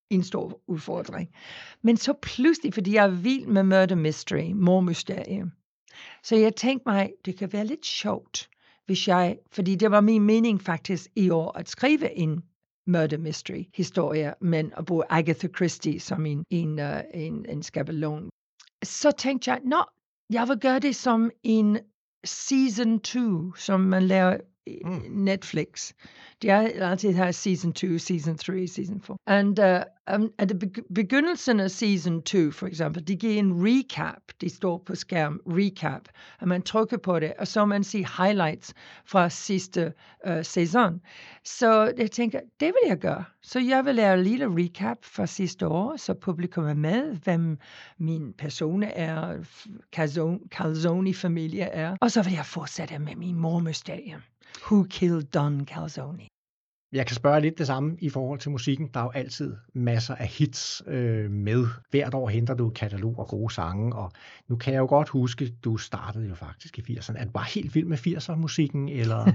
en 0.09 0.23
stor 0.23 0.61
udfordring. 0.67 1.29
Men 1.81 1.97
så 1.97 2.13
pludselig, 2.21 2.73
fordi 2.73 2.93
jeg 2.93 3.03
er 3.03 3.07
vild 3.07 3.47
med 3.47 3.63
murder 3.63 3.95
mystery, 3.95 4.51
mormysterium, 4.51 5.51
så 6.23 6.35
jeg 6.35 6.55
tænkte 6.55 6.83
mig, 6.89 7.11
det 7.25 7.37
kan 7.37 7.53
være 7.53 7.65
lidt 7.65 7.85
sjovt 7.85 8.49
hvis 8.85 9.07
jeg, 9.07 9.37
fordi 9.51 9.75
det 9.75 9.91
var 9.91 10.01
min 10.01 10.23
mening 10.23 10.61
faktisk 10.61 11.07
i 11.15 11.29
år 11.29 11.57
at 11.57 11.69
skrive 11.69 12.15
en 12.15 12.43
murder 12.87 13.17
mystery 13.17 13.63
historie, 13.73 14.33
men 14.41 14.73
at 14.77 14.85
bruge 14.85 15.03
Agatha 15.09 15.47
Christie 15.47 15.99
som 15.99 16.25
en, 16.25 16.45
en, 16.49 16.79
øh, 16.79 17.01
en, 17.13 17.45
en 17.49 17.63
skabelon. 17.63 18.29
Så 18.83 19.11
tænkte 19.11 19.51
jeg, 19.51 19.61
nå, 19.65 19.83
jeg 20.29 20.47
vil 20.47 20.57
gøre 20.59 20.79
det 20.79 20.95
som 20.95 21.31
en 21.43 21.77
season 22.25 22.99
2, 22.99 23.53
som 23.53 23.79
man 23.79 24.03
laver 24.03 24.37
mm. 24.85 25.01
Netflix. 25.09 25.93
De 26.41 26.49
har 26.49 26.69
altid 26.81 27.33
season 27.33 27.73
2, 27.73 27.97
season 27.97 28.37
3, 28.37 28.67
season 28.67 29.01
4. 29.01 29.17
And 29.27 29.59
uh, 29.59 30.15
um, 30.15 30.31
at 30.37 30.51
begyndelsen 30.95 31.59
af 31.59 31.71
season 31.71 32.21
2, 32.21 32.51
for 32.51 32.67
eksempel, 32.67 33.07
de 33.07 33.15
giver 33.15 33.39
en 33.39 33.53
recap. 33.67 34.21
De 34.41 34.49
står 34.49 34.83
på 34.85 34.95
skærm, 34.95 35.39
recap. 35.47 36.01
Og 36.41 36.47
man 36.47 36.61
trykker 36.61 36.97
på 36.97 37.19
det, 37.19 37.33
og 37.39 37.47
så 37.47 37.65
man 37.65 37.83
ser 37.83 38.23
highlights 38.23 38.73
fra 39.05 39.29
sidste 39.29 39.93
uh, 40.27 40.43
sæson. 40.43 41.01
Så 41.43 41.93
jeg 41.97 42.11
tænker, 42.11 42.39
det 42.59 42.67
vil 42.67 42.89
jeg 42.89 42.97
gøre. 42.97 43.23
Så 43.41 43.59
jeg 43.59 43.85
vil 43.85 43.95
lave 43.95 44.17
en 44.17 44.23
lille 44.23 44.45
recap 44.49 44.97
fra 45.01 45.25
sidste 45.25 45.67
år, 45.67 45.97
så 45.97 46.13
publikum 46.13 46.65
er 46.65 46.73
med, 46.73 47.15
hvem 47.15 47.57
min 47.97 48.33
person 48.37 48.83
er, 48.83 49.37
Calzone-familie 50.51 51.63
er. 51.63 51.95
Og 52.01 52.11
så 52.11 52.23
vil 52.23 52.33
jeg 52.33 52.45
fortsætte 52.45 52.99
med 52.99 53.15
min 53.15 53.35
mormysterium. 53.35 54.21
Who 54.63 54.83
Killed 54.89 55.23
Don 55.23 55.65
Calzone? 55.65 56.27
Jeg 56.91 57.07
kan 57.07 57.15
spørge 57.15 57.41
lidt 57.41 57.57
det 57.57 57.67
samme 57.67 57.97
i 57.99 58.09
forhold 58.09 58.39
til 58.39 58.51
musikken. 58.51 58.89
Der 58.93 58.99
er 58.99 59.03
jo 59.03 59.11
altid 59.11 59.55
masser 59.73 60.15
af 60.15 60.27
hits 60.27 60.83
øh, 60.87 61.31
med. 61.31 61.65
Hvert 61.91 62.13
år 62.13 62.29
henter 62.29 62.53
du 62.53 62.69
katalog 62.69 63.19
og 63.19 63.27
gode 63.27 63.53
sange, 63.53 63.95
og 63.95 64.11
nu 64.47 64.55
kan 64.55 64.73
jeg 64.73 64.79
jo 64.79 64.85
godt 64.85 65.09
huske, 65.09 65.51
du 65.63 65.77
startede 65.77 66.27
jo 66.27 66.35
faktisk 66.35 66.79
i 66.79 66.81
80'erne. 66.81 67.19
Er 67.19 67.25
du 67.25 67.31
bare 67.31 67.45
helt 67.53 67.75
vild 67.75 67.85
med 67.85 67.97
80'er-musikken, 67.97 68.89
eller? 68.89 69.31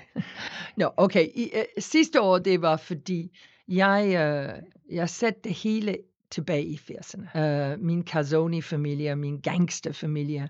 Nå, 0.80 0.90
okay. 0.96 1.28
I, 1.34 1.50
uh, 1.54 1.62
sidste 1.78 2.20
år, 2.20 2.38
det 2.38 2.62
var 2.62 2.76
fordi, 2.76 3.38
jeg, 3.68 4.04
uh, 4.06 4.94
jeg 4.94 5.10
satte 5.10 5.40
det 5.44 5.52
hele 5.54 5.96
tilbage 6.30 6.64
i 6.64 6.76
80'erne. 6.76 7.38
Uh, 7.38 7.80
min 7.80 8.02
Calzone-familie, 8.06 9.16
min 9.16 9.40
gangsterfamilie 9.40 10.48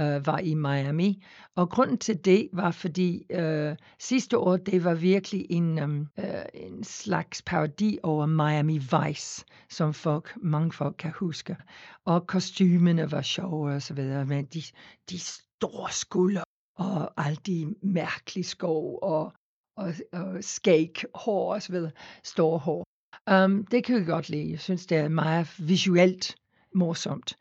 uh, 0.00 0.26
var 0.26 0.38
i 0.38 0.54
Miami, 0.54 1.24
og 1.54 1.70
grunden 1.70 1.98
til 1.98 2.24
det 2.24 2.48
var, 2.52 2.70
fordi 2.70 3.22
uh, 3.38 3.76
sidste 3.98 4.38
år, 4.38 4.56
det 4.56 4.84
var 4.84 4.94
virkelig 4.94 5.46
en, 5.50 5.82
um, 5.82 6.08
uh, 6.18 6.24
en 6.54 6.84
slags 6.84 7.42
parodi 7.42 7.98
over 8.02 8.26
Miami 8.26 8.78
Vice, 8.78 9.44
som 9.70 9.94
folk, 9.94 10.36
mange 10.36 10.72
folk 10.72 10.96
kan 10.98 11.12
huske. 11.16 11.56
Og 12.04 12.26
kostymerne 12.26 13.12
var 13.12 13.22
sjove 13.22 13.74
og 13.74 13.82
så 13.82 13.94
videre, 13.94 14.26
men 14.26 14.44
de, 14.44 14.62
de 15.10 15.18
store 15.18 15.92
skulder 15.92 16.42
og 16.78 17.12
alle 17.26 17.38
de 17.46 17.74
mærkelige 17.82 18.44
skov 18.44 18.98
og, 19.02 19.32
og, 19.76 19.94
og 20.12 20.44
skæg, 20.44 21.04
hår 21.14 21.54
og 21.54 21.62
så 21.62 21.72
videre, 21.72 21.92
store 22.24 22.58
hår. 22.58 22.84
Um, 23.32 23.66
det 23.66 23.84
kan 23.84 23.96
jeg 23.96 24.06
godt 24.06 24.28
lide. 24.28 24.50
Jeg 24.50 24.60
synes, 24.60 24.86
det 24.86 24.98
er 24.98 25.08
meget 25.08 25.54
visuelt 25.58 26.36
morsomt. 26.74 27.36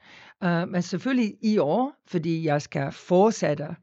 Uh, 0.46 0.70
men 0.70 0.82
selvfølgelig 0.82 1.34
i 1.42 1.58
år, 1.58 1.94
fordi 2.08 2.46
jeg 2.46 2.62
skal 2.62 2.92
fortsætte. 2.92 3.76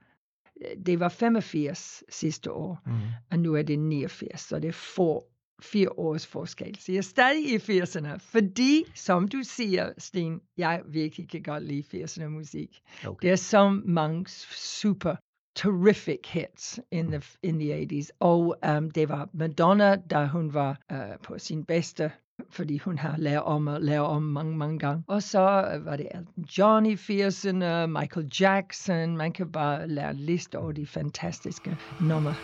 Det 0.86 1.00
var 1.00 1.08
85 1.08 2.02
sidste 2.08 2.52
år, 2.52 2.78
mm. 2.86 2.92
og 3.30 3.38
nu 3.38 3.54
er 3.54 3.62
det 3.62 3.78
89, 3.78 4.40
så 4.40 4.58
det 4.58 4.68
er 4.68 4.72
for, 4.72 5.24
fire 5.62 5.88
års 5.98 6.26
forskel. 6.26 6.76
Så 6.80 6.92
jeg 6.92 6.98
er 6.98 7.02
stadig 7.02 7.54
i 7.54 7.56
80'erne, 7.56 8.18
fordi, 8.18 8.84
som 8.94 9.28
du 9.28 9.40
siger, 9.42 9.92
Sten, 9.98 10.40
jeg 10.56 10.82
virkelig 10.86 11.28
kan 11.28 11.42
godt 11.42 11.62
lide 11.62 12.04
80'erne 12.04 12.26
musik. 12.26 12.80
Okay. 13.06 13.26
Der 13.26 13.32
er 13.32 13.36
så 13.36 13.80
mange 13.84 14.26
super 14.56 15.16
terrific 15.54 16.26
hits 16.26 16.80
in 16.90 17.10
the 17.10 17.22
in 17.42 17.58
the 17.58 17.72
80s. 17.72 18.10
Og 18.20 18.56
um, 18.76 18.90
det 18.90 19.08
var 19.08 19.28
Madonna, 19.32 19.96
da 19.96 20.26
hun 20.26 20.54
var 20.54 20.78
uh, 20.92 20.98
på 21.22 21.38
sin 21.38 21.64
bedste, 21.64 22.10
fordi 22.50 22.78
hun 22.78 22.98
har 22.98 23.16
lavet 23.16 23.42
om 23.42 23.66
og 23.66 23.80
lavet 23.80 24.06
om 24.06 24.22
mange, 24.22 24.56
mange 24.56 24.78
gange. 24.78 25.04
Og 25.06 25.22
så 25.22 25.70
øh, 25.74 25.84
var 25.84 25.96
det 25.96 26.08
Elton 26.14 26.44
John 26.58 26.86
i 26.86 26.94
80'erne, 26.94 27.86
Michael 27.86 28.30
Jackson. 28.40 29.16
Man 29.16 29.32
kan 29.32 29.52
bare 29.52 29.88
lære 29.88 30.10
en 30.10 30.16
liste 30.16 30.58
over 30.58 30.72
de 30.72 30.86
fantastiske 30.86 31.76
numre. 32.00 32.34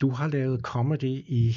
Du 0.00 0.10
har 0.10 0.28
lavet 0.28 0.60
comedy 0.60 1.24
i 1.26 1.56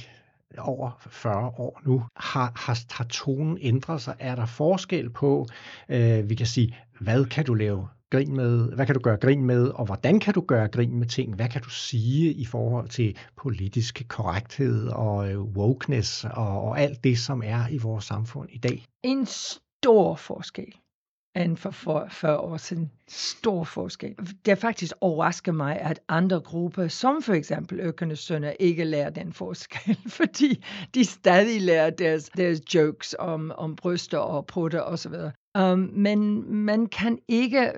over 0.57 0.97
40 1.09 1.51
år 1.57 1.81
nu. 1.85 2.03
Har, 2.15 2.51
har, 2.55 2.79
har 2.91 3.03
tonen 3.03 3.57
ændret 3.61 4.01
sig? 4.01 4.15
Er 4.19 4.35
der 4.35 4.45
forskel 4.45 5.09
på, 5.09 5.47
øh, 5.89 6.29
vi 6.29 6.35
kan 6.35 6.45
sige, 6.45 6.75
hvad 6.99 7.25
kan 7.25 7.45
du 7.45 7.53
lave 7.53 7.87
grin 8.11 8.35
med, 8.35 8.75
hvad 8.75 8.85
kan 8.85 8.95
du 8.95 9.01
gøre 9.01 9.17
grin 9.17 9.45
med, 9.45 9.67
og 9.67 9.85
hvordan 9.85 10.19
kan 10.19 10.33
du 10.33 10.41
gøre 10.41 10.67
grin 10.67 10.99
med 10.99 11.07
ting? 11.07 11.35
Hvad 11.35 11.49
kan 11.49 11.61
du 11.61 11.69
sige 11.69 12.33
i 12.33 12.45
forhold 12.45 12.89
til 12.89 13.17
politisk 13.37 14.05
korrekthed 14.07 14.87
og 14.87 15.31
øh, 15.31 15.41
wokeness 15.41 16.25
og, 16.25 16.61
og 16.61 16.79
alt 16.79 17.03
det, 17.03 17.19
som 17.19 17.41
er 17.45 17.67
i 17.67 17.77
vores 17.77 18.05
samfund 18.05 18.49
i 18.51 18.57
dag? 18.57 18.85
En 19.03 19.25
stor 19.25 20.15
forskel 20.15 20.73
end 21.35 21.57
for 21.57 21.71
40 22.11 22.37
år 22.39 22.57
siden. 22.57 22.91
Stor 23.07 23.63
forskel. 23.63 24.15
Det 24.45 24.57
faktisk 24.57 24.93
overrasker 25.01 25.51
mig, 25.51 25.79
at 25.79 25.99
andre 26.09 26.39
grupper, 26.39 26.87
som 26.87 27.21
for 27.21 27.33
eksempel 27.33 27.79
Økernes 27.79 28.19
Sønner, 28.19 28.53
ikke 28.59 28.83
lærer 28.83 29.09
den 29.09 29.33
forskel, 29.33 29.97
fordi 30.19 30.63
de 30.93 31.05
stadig 31.05 31.61
lærer 31.61 31.89
deres, 31.89 32.29
deres 32.29 32.75
jokes 32.75 33.15
om, 33.19 33.51
om 33.57 33.75
bryster 33.75 34.17
og 34.17 34.45
prutter 34.45 34.81
osv. 34.81 35.13
Um, 35.59 35.79
men 35.93 36.51
man 36.53 36.85
kan 36.85 37.19
ikke 37.27 37.71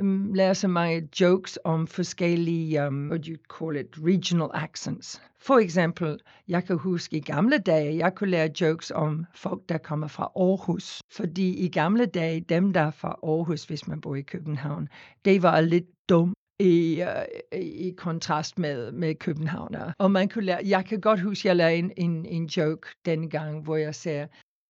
um, 0.00 0.32
lære 0.34 0.54
så 0.54 0.68
mange 0.68 1.08
jokes 1.20 1.58
om 1.64 1.86
forskellige, 1.86 2.84
øhm, 2.84 2.96
um, 2.96 3.10
what 3.10 3.26
you 3.26 3.36
call 3.58 3.76
it, 3.76 3.86
regional 3.98 4.50
accents. 4.54 5.22
For 5.38 5.58
eksempel, 5.58 6.20
jeg 6.48 6.64
kan 6.64 6.78
huske 6.78 7.16
i 7.16 7.20
gamle 7.20 7.58
dage, 7.58 7.96
jeg 7.96 8.14
kunne 8.14 8.30
lære 8.30 8.50
jokes 8.60 8.90
om 8.90 9.24
folk, 9.34 9.68
der 9.68 9.78
kommer 9.78 10.06
fra 10.06 10.32
Aarhus. 10.36 11.02
Fordi 11.12 11.64
i 11.64 11.68
gamle 11.68 12.06
dage, 12.06 12.40
dem 12.40 12.72
der 12.72 12.80
er 12.80 12.90
fra 12.90 13.16
Aarhus, 13.22 13.64
hvis 13.64 13.88
man 13.88 14.00
bor 14.00 14.14
i 14.14 14.22
København, 14.22 14.88
det 15.24 15.42
var 15.42 15.60
lidt 15.60 16.08
dumt 16.08 16.34
i, 16.60 17.02
uh, 17.02 17.60
i 17.60 17.90
kontrast 17.96 18.58
med, 18.58 18.92
med 18.92 19.14
københavner. 19.14 19.92
Og 19.98 20.10
man 20.10 20.28
kunne 20.28 20.44
lære, 20.44 20.60
jeg 20.64 20.84
kan 20.84 21.00
godt 21.00 21.20
huske, 21.20 21.40
at 21.40 21.44
jeg 21.44 21.56
lavede 21.56 21.76
en, 21.76 21.92
en, 21.96 22.26
en 22.26 22.46
joke 22.46 22.88
dengang, 23.04 23.62
hvor 23.62 23.76
jeg 23.76 23.94
sagde, 23.94 24.28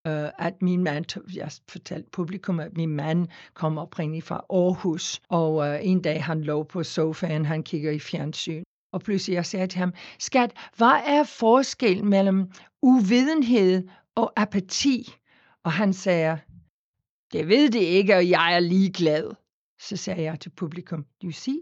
uh, 0.09 0.47
at 0.47 0.63
min 0.63 0.85
mand, 0.85 1.35
jeg 1.35 1.53
fortalte 1.69 2.11
publikum, 2.11 2.61
at 2.61 2.77
min 2.77 2.89
mand 2.89 3.29
kommer 3.55 3.83
oprindeligt 3.83 4.27
fra 4.27 4.45
Aarhus, 4.51 5.21
og 5.29 5.55
uh, 5.55 5.87
en 5.87 6.03
dag 6.03 6.25
han 6.25 6.43
lå 6.43 6.63
på 6.63 6.83
sofaen, 6.83 7.45
han 7.45 7.63
kigger 7.63 7.91
i 7.91 7.99
fjernsyn, 7.99 8.63
og 8.93 9.01
pludselig 9.01 9.35
jeg 9.35 9.47
sagde 9.47 9.67
til 9.67 9.79
ham, 9.79 9.93
skat, 10.19 10.53
hvad 10.77 11.01
er 11.07 11.25
forskel 11.25 12.05
mellem 12.05 12.51
uvidenhed 12.83 13.89
og 14.15 14.33
apati? 14.37 15.15
Og 15.65 15.73
han 15.73 15.93
sagde, 15.93 16.39
det 17.33 17.49
ved 17.49 17.71
det 17.71 17.81
ikke, 17.81 18.17
og 18.17 18.29
jeg 18.29 18.55
er 18.55 18.61
ligeglad. 18.61 19.31
Så 19.81 19.97
sagde 19.97 20.23
jeg 20.23 20.41
til 20.41 20.51
publikum, 20.51 21.07
du 21.23 21.31
see, 21.31 21.61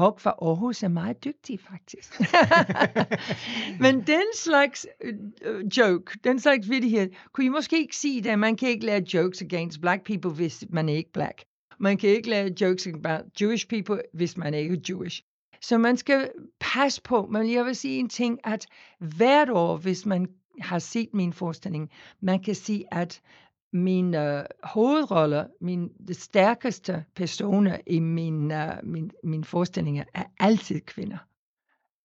folk 0.00 0.20
fra 0.20 0.34
Aarhus 0.42 0.82
er 0.82 0.88
meget 0.88 1.24
dygtige 1.24 1.58
faktisk. 1.58 2.20
Men 3.84 3.94
den 3.94 4.22
slags 4.34 4.86
uh, 5.04 5.78
joke, 5.78 6.18
den 6.24 6.40
slags 6.40 6.70
vidighed, 6.70 7.10
kunne 7.32 7.44
I 7.44 7.48
måske 7.48 7.78
ikke 7.78 7.96
sige 7.96 8.22
det, 8.22 8.38
man 8.38 8.56
kan 8.56 8.68
ikke 8.68 8.86
lave 8.86 9.04
jokes 9.14 9.42
against 9.42 9.80
black 9.80 10.04
people, 10.04 10.30
hvis 10.30 10.64
man 10.70 10.88
er 10.88 10.94
ikke 10.94 11.12
black. 11.12 11.44
Man 11.78 11.96
kan 11.96 12.10
ikke 12.10 12.30
lave 12.30 12.54
jokes 12.60 12.86
about 12.86 13.20
Jewish 13.40 13.68
people, 13.68 14.02
hvis 14.14 14.36
man 14.36 14.54
ikke 14.54 14.74
er 14.74 14.80
Jewish. 14.88 15.22
Så 15.60 15.78
man 15.78 15.96
skal 15.96 16.30
passe 16.60 17.02
på, 17.02 17.26
men 17.26 17.52
jeg 17.52 17.64
vil 17.64 17.76
sige 17.76 17.98
en 17.98 18.08
ting, 18.08 18.38
at 18.44 18.66
hvert 18.98 19.50
år, 19.50 19.76
hvis 19.76 20.06
man 20.06 20.26
har 20.60 20.78
set 20.78 21.08
min 21.14 21.32
forestilling, 21.32 21.90
man 22.20 22.42
kan 22.42 22.54
sige, 22.54 22.94
at 22.94 23.20
min 23.72 24.14
uh, 24.14 24.40
hovedrolle, 24.62 25.46
min 25.60 25.88
de 26.08 26.14
stærkeste 26.14 27.04
personer 27.14 27.78
i 27.86 28.00
min, 28.00 28.52
uh, 28.52 28.58
min, 28.82 29.10
min 29.24 29.44
forestillinger 29.44 30.04
er 30.14 30.24
altid 30.40 30.80
kvinder. 30.80 31.18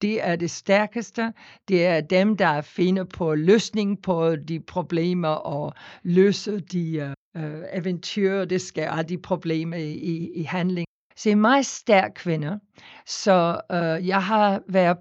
Det 0.01 0.27
er 0.27 0.35
det 0.35 0.51
stærkeste. 0.51 1.33
Det 1.67 1.85
er 1.85 2.01
dem, 2.01 2.37
der 2.37 2.61
finder 2.61 3.03
på 3.03 3.35
løsning 3.35 4.01
på 4.01 4.35
de 4.35 4.59
problemer 4.59 5.27
og 5.27 5.73
løser 6.03 6.59
de 6.59 7.13
uh, 7.35 7.43
uh, 7.43 7.61
eventyr, 7.73 8.45
det 8.45 8.61
skal 8.61 8.83
alle 8.83 9.03
de 9.03 9.17
problemer 9.17 9.77
i, 9.77 10.31
i 10.35 10.43
handling. 10.43 10.85
Så 11.15 11.29
jeg 11.29 11.35
er 11.35 11.39
meget 11.39 11.65
stærk 11.65 12.11
kvinde, 12.15 12.59
så 13.05 13.61
uh, 13.73 14.07
jeg 14.07 14.23
har 14.23 14.61
været 14.67 14.97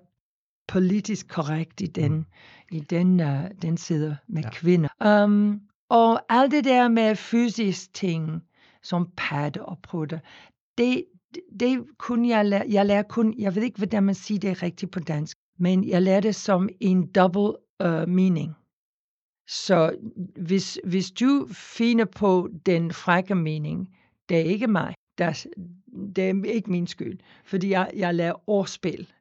politisk 0.68 1.28
korrekt 1.28 1.80
i 1.80 1.86
den, 1.86 2.12
mm. 2.12 2.24
i 2.72 2.80
den, 2.80 3.20
uh, 3.20 3.44
den 3.62 3.76
side 3.76 4.16
med 4.28 4.42
ja. 4.42 4.50
kvinder. 4.50 5.24
Um, 5.24 5.60
og 5.94 6.20
alt 6.28 6.50
det 6.52 6.64
der 6.64 6.88
med 6.88 7.16
fysisk 7.16 7.94
ting, 7.94 8.42
som 8.82 9.10
pad 9.16 9.56
og 9.58 9.78
prutter, 9.82 10.18
det, 10.78 11.04
det 11.60 11.84
kunne 11.98 12.28
jeg 12.28 12.44
lære, 12.44 12.64
jeg 12.68 12.86
lærer 12.86 13.02
kun, 13.02 13.34
jeg 13.38 13.54
ved 13.54 13.62
ikke, 13.62 13.78
hvordan 13.78 14.02
man 14.02 14.14
siger 14.14 14.40
det 14.40 14.62
rigtigt 14.62 14.92
på 14.92 15.00
dansk, 15.00 15.36
men 15.58 15.88
jeg 15.88 16.02
lærte 16.02 16.28
det 16.28 16.34
som 16.34 16.68
en 16.80 17.06
double 17.06 17.52
uh, 17.84 18.08
meaning. 18.08 18.54
Så 19.48 19.96
hvis, 20.36 20.78
hvis 20.84 21.10
du 21.10 21.48
finder 21.52 22.04
på 22.04 22.48
den 22.66 22.92
frække 22.92 23.34
mening, 23.34 23.96
det 24.28 24.36
er 24.36 24.44
ikke 24.44 24.66
mig. 24.66 24.94
Der, 25.18 25.46
det 26.16 26.30
er 26.30 26.52
ikke 26.52 26.70
min 26.70 26.86
skyld, 26.86 27.18
fordi 27.44 27.70
jeg, 27.70 27.90
jeg 27.96 28.14
lærer 28.14 28.50
ordspil. 28.50 29.12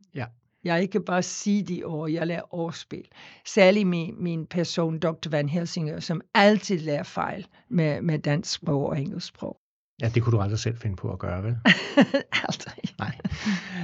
Jeg 0.64 0.82
ikke 0.82 1.00
bare 1.00 1.24
sige 1.24 1.64
de 1.64 1.84
ord, 1.84 2.12
jeg 2.12 2.28
lærer 2.28 2.54
ordspil. 2.56 3.06
Særligt 3.46 3.88
min, 3.88 4.16
min 4.24 4.46
person, 4.46 5.00
Dr. 5.00 5.30
Van 5.30 5.50
Helsinger, 5.50 6.00
som 6.00 6.22
altid 6.34 6.80
lærer 6.80 7.04
fejl 7.04 7.48
med, 7.70 8.02
med 8.02 8.20
dansk 8.20 8.54
sprog 8.54 8.90
og 8.90 9.02
engelsk 9.02 9.28
sprog. 9.28 9.58
Ja, 10.02 10.10
det 10.10 10.24
kunne 10.24 10.38
du 10.38 10.42
aldrig 10.42 10.60
selv 10.60 10.78
finde 10.78 10.96
på 10.96 11.12
at 11.12 11.20
gøre, 11.20 11.44
vel? 11.44 11.58
Aldrig. 12.48 12.84
Nej. 13.00 13.18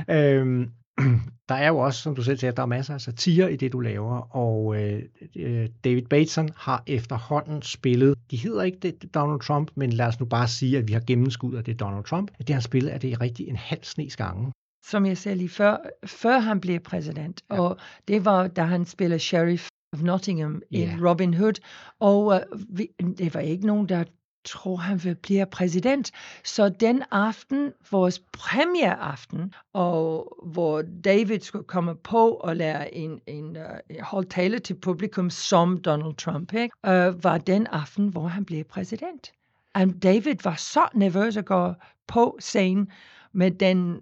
Øhm, 0.09 0.71
der 1.49 1.55
er 1.55 1.67
jo 1.67 1.77
også, 1.77 2.01
som 2.01 2.15
du 2.15 2.23
selv 2.23 2.37
siger, 2.37 2.51
der 2.51 2.61
er 2.61 2.67
masser 2.67 2.93
af 2.93 3.01
satire 3.01 3.53
i 3.53 3.55
det, 3.55 3.71
du 3.71 3.79
laver, 3.79 4.35
og 4.35 4.81
øh, 4.81 5.03
øh, 5.35 5.69
David 5.83 6.01
Bateson 6.01 6.49
har 6.55 6.83
efterhånden 6.87 7.61
spillet, 7.61 8.17
de 8.31 8.37
hedder 8.37 8.63
ikke 8.63 8.77
det 8.77 9.15
Donald 9.15 9.39
Trump, 9.39 9.71
men 9.75 9.93
lad 9.93 10.05
os 10.05 10.19
nu 10.19 10.25
bare 10.25 10.47
sige, 10.47 10.77
at 10.77 10.87
vi 10.87 10.93
har 10.93 11.03
gennemskud 11.07 11.55
af 11.55 11.63
det 11.63 11.79
Donald 11.79 12.03
Trump. 12.03 12.31
Det 12.37 12.49
han 12.49 12.61
spillet, 12.61 12.93
er 12.93 12.97
det 12.97 13.21
rigtig 13.21 13.47
en 13.47 13.55
halv 13.55 13.83
snes 13.83 14.15
gange. 14.15 14.51
Som 14.89 15.05
jeg 15.05 15.17
sagde 15.17 15.37
lige 15.37 15.49
før, 15.49 15.77
før 16.05 16.39
han 16.39 16.59
blev 16.59 16.79
præsident, 16.79 17.41
ja. 17.51 17.61
og 17.61 17.77
det 18.07 18.25
var, 18.25 18.47
da 18.47 18.63
han 18.63 18.85
spillede 18.85 19.19
Sheriff 19.19 19.67
of 19.93 20.01
Nottingham 20.01 20.61
i 20.69 20.79
Ja. 20.79 20.97
Robin 21.09 21.33
Hood, 21.33 21.53
og 21.99 22.35
øh, 22.35 22.41
vi, 22.77 22.87
det 23.17 23.33
var 23.33 23.39
ikke 23.39 23.67
nogen, 23.67 23.89
der 23.89 24.03
tror, 24.45 24.75
han 24.75 25.03
vil 25.03 25.15
blive 25.15 25.45
præsident. 25.45 26.11
Så 26.43 26.69
den 26.69 27.03
aften, 27.11 27.73
vores 27.91 28.19
premiereaften, 28.33 29.53
og 29.73 30.37
hvor 30.45 30.81
David 30.81 31.39
skulle 31.39 31.67
komme 31.67 31.95
på 31.95 32.29
og 32.31 32.55
lære 32.55 32.95
en, 32.95 33.19
en 33.27 33.57
uh, 33.57 33.97
holde 34.01 34.29
tale 34.29 34.59
til 34.59 34.73
publikum 34.73 35.29
som 35.29 35.81
Donald 35.81 36.15
Trump, 36.15 36.53
ikke? 36.53 36.75
Uh, 36.83 37.23
var 37.23 37.37
den 37.37 37.67
aften, 37.67 38.07
hvor 38.07 38.27
han 38.27 38.45
blev 38.45 38.63
præsident. 38.63 39.31
Og 39.73 39.87
David 40.03 40.35
var 40.43 40.55
så 40.55 40.87
nervøs 40.93 41.37
at 41.37 41.45
gå 41.45 41.73
på 42.07 42.37
scenen 42.39 42.87
med 43.33 43.51
den 43.51 43.99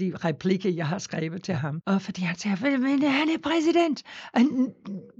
de 0.00 0.12
replikker, 0.24 0.70
jeg 0.70 0.86
har 0.86 0.98
skrevet 0.98 1.42
til 1.42 1.54
ham. 1.54 1.80
Og 1.86 2.02
fordi 2.02 2.22
han 2.22 2.36
sagde, 2.36 2.78
men 2.78 3.02
han 3.02 3.28
er 3.28 3.38
præsident. 3.42 4.02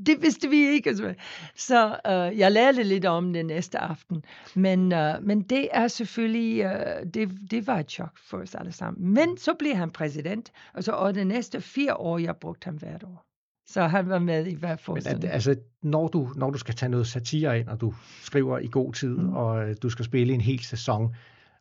Det 0.06 0.22
vidste 0.22 0.48
vi 0.50 0.56
ikke. 0.56 0.96
Så, 0.96 1.14
så 1.56 1.86
uh, 2.08 2.38
jeg 2.38 2.52
lærte 2.52 2.82
lidt 2.82 3.04
om 3.04 3.32
det 3.32 3.46
næste 3.46 3.78
aften. 3.78 4.24
Men, 4.54 4.80
uh, 4.92 5.22
men 5.22 5.42
det 5.42 5.68
er 5.72 5.88
selvfølgelig, 5.88 6.66
uh, 6.66 6.72
det, 7.14 7.30
det 7.50 7.66
var 7.66 7.78
et 7.78 7.90
chok 7.90 8.18
for 8.28 8.38
os 8.38 8.54
alle 8.54 8.72
sammen. 8.72 9.14
Men 9.14 9.36
så 9.38 9.54
blev 9.58 9.74
han 9.76 9.90
præsident, 9.90 10.52
og 10.74 10.84
så 10.84 10.92
og 10.92 11.14
de 11.14 11.24
næste 11.24 11.60
fire 11.60 11.94
år, 11.96 12.18
jeg 12.18 12.36
brugte 12.36 12.64
ham 12.64 12.74
hvert 12.74 13.02
år. 13.04 13.22
Så 13.68 13.82
han 13.86 14.08
var 14.08 14.18
med 14.18 14.46
i 14.46 14.54
hver 14.54 14.68
Men 14.68 14.72
at, 14.72 14.80
forestilling. 14.80 15.24
altså, 15.32 15.56
når 15.82 16.08
du, 16.08 16.28
når 16.36 16.50
du 16.50 16.58
skal 16.58 16.74
tage 16.74 16.90
noget 16.90 17.06
satire 17.06 17.58
ind, 17.60 17.68
og 17.68 17.80
du 17.80 17.94
skriver 18.22 18.58
i 18.58 18.68
god 18.72 18.92
tid, 18.92 19.16
Mm. 19.16 19.22
mm. 19.22 19.32
og 19.32 19.68
øh, 19.68 19.76
du 19.82 19.90
skal 19.90 20.04
spille 20.04 20.34
en 20.34 20.40
hel 20.40 20.60
sæson, 20.64 21.14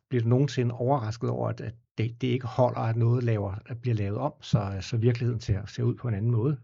bliver 0.08 0.22
du 0.22 0.28
nogensinde 0.28 0.74
overrasket 0.74 1.30
over, 1.30 1.48
at, 1.48 1.60
at 1.60 1.74
det, 1.98 2.20
det 2.20 2.28
ikke 2.28 2.46
holder, 2.46 2.80
at 2.80 2.96
noget 2.96 3.24
laver, 3.24 3.54
at 3.66 3.80
bliver 3.80 3.94
lavet 3.94 4.18
om, 4.18 4.32
så, 4.40 4.76
så 4.80 4.96
virkeligheden 4.96 5.40
ser, 5.40 5.66
ser 5.66 5.82
ud 5.82 5.94
på 5.94 6.08
en 6.08 6.14
anden 6.14 6.30
måde? 6.30 6.58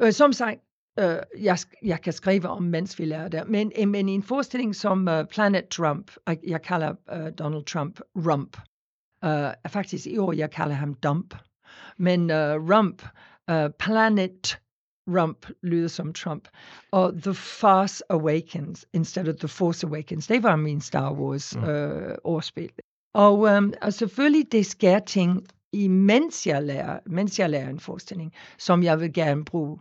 Øh, 0.00 0.12
som 0.12 0.32
sagt, 0.32 0.60
øh, 0.98 1.16
jeg, 1.38 1.58
jeg 1.82 2.00
kan 2.00 2.12
skrive 2.12 2.48
om, 2.48 2.62
mens 2.62 2.98
vi 2.98 3.04
lærer 3.04 3.28
det, 3.28 3.48
men, 3.48 3.72
øh, 3.78 3.88
men 3.88 4.08
i 4.08 4.12
en 4.12 4.22
forestilling 4.22 4.74
som 4.74 5.08
uh, 5.08 5.24
Planet 5.30 5.68
Trump, 5.68 6.10
jeg, 6.26 6.38
jeg 6.46 6.62
kalder 6.62 6.94
uh, 7.12 7.32
Donald 7.38 7.64
Trump 7.64 8.00
Rump. 8.16 8.56
Uh, 9.26 9.70
faktisk 9.70 10.06
i 10.06 10.18
år, 10.18 10.32
jeg 10.32 10.50
kalder 10.50 10.74
ham 10.74 10.94
Dump. 10.94 11.34
Men 11.96 12.20
uh, 12.30 12.70
Rump, 12.70 13.02
uh, 13.52 13.70
Planet 13.78 14.58
Rump 15.08 15.46
lyder 15.62 15.88
som 15.88 16.12
Trump. 16.12 16.48
Og 16.92 17.12
The 17.22 17.34
Force 17.34 18.02
Awakens, 18.10 18.86
instead 18.92 19.28
of 19.28 19.34
The 19.34 19.48
Force 19.48 19.86
Awakens, 19.86 20.26
det 20.26 20.42
var 20.42 20.56
min 20.56 20.80
Star 20.80 21.12
Wars 21.12 21.56
Mm. 21.56 21.62
uh, 21.62 22.14
årspil. 22.24 22.70
Og, 23.14 23.38
um, 23.38 23.72
og 23.82 23.92
selvfølgelig, 23.92 24.52
det 24.52 24.66
sker 24.66 24.98
ting, 24.98 25.46
imens 25.72 26.46
jeg 26.46 26.62
lærer, 26.62 26.98
mens 27.06 27.38
jeg 27.38 27.50
lærer 27.50 27.68
en 27.68 27.80
forestilling, 27.80 28.32
som 28.58 28.82
jeg 28.82 29.00
vil 29.00 29.12
gerne 29.12 29.44
bruge 29.44 29.78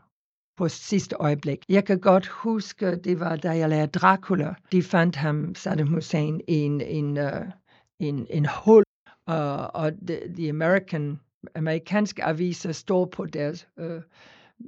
på 0.58 0.68
sidste 0.68 1.16
øjeblik. 1.20 1.60
Jeg 1.70 1.86
kan 1.86 2.00
godt 2.00 2.28
huske, 2.28 2.96
det 2.96 3.20
var 3.20 3.36
da 3.36 3.50
jeg 3.58 3.70
lærte 3.70 4.00
Dracula. 4.00 4.54
De 4.72 4.84
fandt 4.84 5.16
ham, 5.16 5.56
Saddam 5.56 5.88
Hussein, 5.88 6.42
i 6.48 6.54
en, 6.54 6.82
en, 6.82 7.18
uh, 7.18 7.46
en, 8.00 8.28
en 8.30 8.46
hul, 8.66 8.84
uh, 9.30 9.36
og 9.74 9.92
de 10.38 10.50
American, 10.50 11.20
amerikanske 11.56 12.24
aviser 12.24 12.72
står 12.72 13.06
på 13.06 13.26
deres 13.26 13.68
uh, 13.82 14.02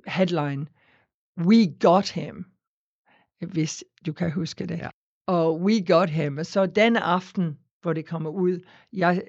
headline, 0.07 0.67
We 1.37 1.67
got 1.79 2.09
him, 2.09 2.45
hvis 3.51 3.83
du 4.05 4.13
kan 4.13 4.31
huske 4.31 4.65
det. 4.65 4.77
Ja. 4.77 4.89
Og 5.27 5.61
we 5.61 5.85
got 5.85 6.09
him. 6.09 6.37
Og 6.37 6.45
så 6.45 6.65
den 6.65 6.95
aften, 6.95 7.57
hvor 7.81 7.93
det 7.93 8.05
kommer 8.05 8.29
ud, 8.29 8.59
jeg, 8.93 9.23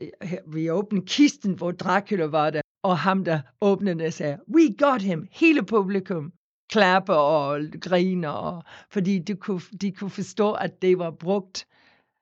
vi 0.46 0.70
åbner 0.70 1.00
kisten, 1.06 1.52
hvor 1.52 1.70
Dracula 1.72 2.24
var 2.24 2.50
der, 2.50 2.60
og 2.82 2.98
ham, 2.98 3.24
der 3.24 3.40
åbnede 3.60 3.98
det, 3.98 4.14
sagde, 4.14 4.38
we 4.54 4.76
got 4.78 5.02
him. 5.02 5.28
Hele 5.30 5.62
publikum 5.62 6.32
klapper 6.70 7.14
og 7.14 7.60
griner, 7.80 8.28
og, 8.28 8.62
fordi 8.90 9.18
de 9.18 9.34
kunne, 9.34 9.60
de 9.80 9.92
kunne 9.92 10.10
forstå, 10.10 10.52
at 10.52 10.82
det 10.82 10.98
var 10.98 11.10
brugt 11.10 11.66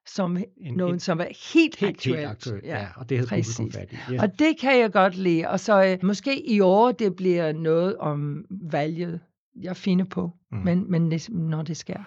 som 0.07 0.37
En- 0.37 0.75
noget, 0.75 0.93
en- 0.95 1.01
som 1.01 1.19
var 1.19 1.25
helt, 1.55 1.77
Helt, 1.77 1.95
aktuelt. 1.97 2.19
helt 2.19 2.31
aktuelt, 2.31 2.65
ja, 2.65 2.87
og 2.97 3.09
det 3.09 3.19
havde 3.19 3.29
publikum 3.29 3.67
præcis. 3.67 3.77
fat 3.77 3.93
i. 3.93 4.13
Yes. 4.13 4.23
Og 4.23 4.39
det 4.39 4.59
kan 4.61 4.79
jeg 4.81 4.93
godt 4.93 5.17
lide. 5.17 5.49
Og 5.49 5.61
så 5.61 5.85
øh, 5.85 5.99
måske 6.03 6.49
i 6.51 6.61
år, 6.61 6.93
det 6.93 7.17
bliver 7.17 7.53
noget 7.53 7.97
om 7.97 8.45
valget, 8.51 9.21
jeg 9.63 9.77
finder 9.77 10.05
på, 10.05 10.31
Mm. 10.53 10.59
mm. 10.59 10.65
men, 10.65 10.91
men 10.91 11.11
det, 11.11 11.29
når 11.31 11.63
det 11.63 11.77
sker. 11.77 12.01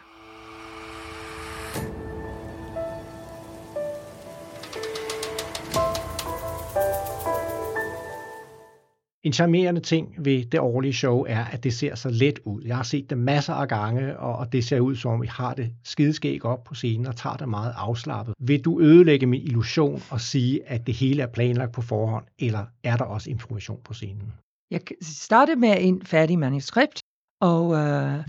En 9.27 9.33
charmerende 9.33 9.81
ting 9.81 10.15
ved 10.17 10.45
det 10.45 10.59
årlige 10.59 10.93
show 10.93 11.25
er, 11.27 11.43
at 11.45 11.63
det 11.63 11.73
ser 11.73 11.95
så 11.95 12.09
let 12.09 12.39
ud. 12.45 12.61
Jeg 12.65 12.75
har 12.75 12.83
set 12.83 13.09
det 13.09 13.17
masser 13.17 13.53
af 13.53 13.67
gange, 13.67 14.19
og 14.19 14.51
det 14.51 14.63
ser 14.63 14.79
ud 14.79 14.95
som 14.95 15.11
om, 15.11 15.21
vi 15.21 15.27
har 15.27 15.53
det 15.53 15.73
skideskæg 15.83 16.45
op 16.45 16.63
på 16.63 16.73
scenen 16.73 17.05
og 17.07 17.15
tager 17.15 17.35
det 17.35 17.49
meget 17.49 17.73
afslappet. 17.77 18.35
Vil 18.39 18.65
du 18.65 18.81
ødelægge 18.81 19.25
min 19.25 19.41
illusion 19.41 20.01
og 20.11 20.21
sige, 20.21 20.69
at 20.69 20.87
det 20.87 20.93
hele 20.93 21.23
er 21.23 21.27
planlagt 21.27 21.71
på 21.71 21.81
forhånd, 21.81 22.25
eller 22.39 22.65
er 22.83 22.97
der 22.97 23.05
også 23.05 23.29
information 23.29 23.79
på 23.83 23.93
scenen? 23.93 24.33
Jeg 24.71 24.81
startede 25.01 25.59
med 25.59 25.75
en 25.79 26.01
færdig 26.01 26.39
manuskript, 26.39 26.99
og, 27.41 27.75
øh, 27.75 28.23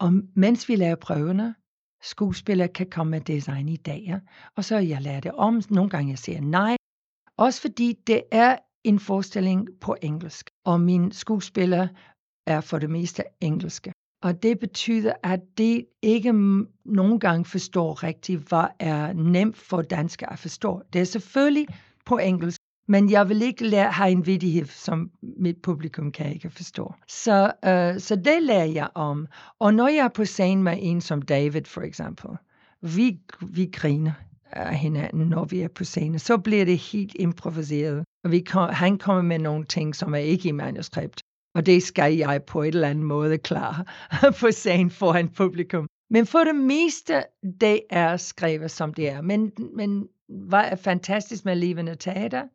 og 0.00 0.12
mens 0.34 0.68
vi 0.68 0.76
laver 0.76 0.96
prøverne, 0.96 1.54
skuespillere 2.02 2.68
kan 2.68 2.90
komme 2.90 3.10
med 3.10 3.30
designidéer, 3.30 4.50
og 4.56 4.64
så 4.64 4.76
jeg 4.78 5.02
lærer 5.02 5.20
det 5.20 5.32
om. 5.32 5.62
Nogle 5.70 5.90
gange 5.90 6.10
jeg 6.10 6.18
siger 6.18 6.40
nej, 6.40 6.76
også 7.38 7.60
fordi 7.60 7.98
det 8.06 8.22
er 8.30 8.56
en 8.84 8.98
forestilling 8.98 9.68
på 9.80 9.96
engelsk, 10.02 10.50
og 10.64 10.80
min 10.80 11.12
skuespiller 11.12 11.88
er 12.46 12.60
for 12.60 12.78
det 12.78 12.90
meste 12.90 13.22
engelske. 13.40 13.92
Og 14.22 14.42
det 14.42 14.58
betyder, 14.58 15.12
at 15.22 15.40
det 15.58 15.86
ikke 16.02 16.32
nogen 16.32 17.10
gang 17.10 17.20
gange 17.20 17.44
forstår 17.44 18.02
rigtigt, 18.02 18.48
hvad 18.48 18.66
er 18.78 19.12
nemt 19.12 19.56
for 19.56 19.82
danskere 19.82 20.32
at 20.32 20.38
forstå. 20.38 20.82
Det 20.92 21.00
er 21.00 21.04
selvfølgelig 21.04 21.66
på 22.06 22.18
engelsk, 22.18 22.60
men 22.88 23.10
jeg 23.10 23.28
vil 23.28 23.42
ikke 23.42 23.64
lære, 23.64 23.92
have 23.92 24.10
en 24.10 24.26
vidighed, 24.26 24.66
som 24.66 25.10
mit 25.22 25.62
publikum 25.62 26.12
kan 26.12 26.32
ikke 26.32 26.50
forstå. 26.50 26.94
Så, 27.08 27.52
øh, 27.64 28.00
så 28.00 28.16
det 28.16 28.42
lærer 28.42 28.64
jeg 28.64 28.88
om. 28.94 29.26
Og 29.58 29.74
når 29.74 29.88
jeg 29.88 30.04
er 30.04 30.08
på 30.08 30.24
scenen 30.24 30.64
med 30.64 30.78
en 30.80 31.00
som 31.00 31.22
David, 31.22 31.64
for 31.64 31.80
eksempel, 31.80 32.30
vi, 32.80 33.18
vi 33.40 33.70
griner 33.72 34.12
af 34.56 34.76
hinanden, 34.76 35.26
når 35.26 35.44
vi 35.44 35.60
er 35.60 35.68
på 35.68 35.84
scenen. 35.84 36.18
Så 36.18 36.38
bliver 36.38 36.64
det 36.64 36.78
helt 36.78 37.16
improviseret. 37.18 38.04
Og 38.24 38.30
vi 38.30 38.40
kom, 38.40 38.70
han 38.72 38.98
kommer 38.98 39.22
med 39.22 39.38
nogle 39.38 39.64
ting, 39.64 39.96
som 39.96 40.14
er 40.14 40.18
ikke 40.18 40.48
i 40.48 40.52
manuskript. 40.52 41.20
Og 41.54 41.66
det 41.66 41.82
skal 41.82 42.16
jeg 42.16 42.42
på 42.46 42.62
et 42.62 42.74
eller 42.74 42.88
andet 42.88 43.04
måde 43.04 43.38
klare 43.38 43.84
på 44.40 44.50
scenen 44.50 44.90
foran 44.90 45.28
publikum. 45.28 45.86
Men 46.10 46.26
for 46.26 46.38
det 46.38 46.54
meste, 46.54 47.22
det 47.60 47.80
er 47.90 48.16
skrevet, 48.16 48.70
som 48.70 48.94
det 48.94 49.08
er. 49.08 49.20
Men, 49.20 49.52
men 49.76 50.08
hvad 50.28 50.64
er 50.64 50.76
fantastisk 50.76 51.44
med 51.44 51.56
levende 51.56 51.94
teater, 51.94 52.48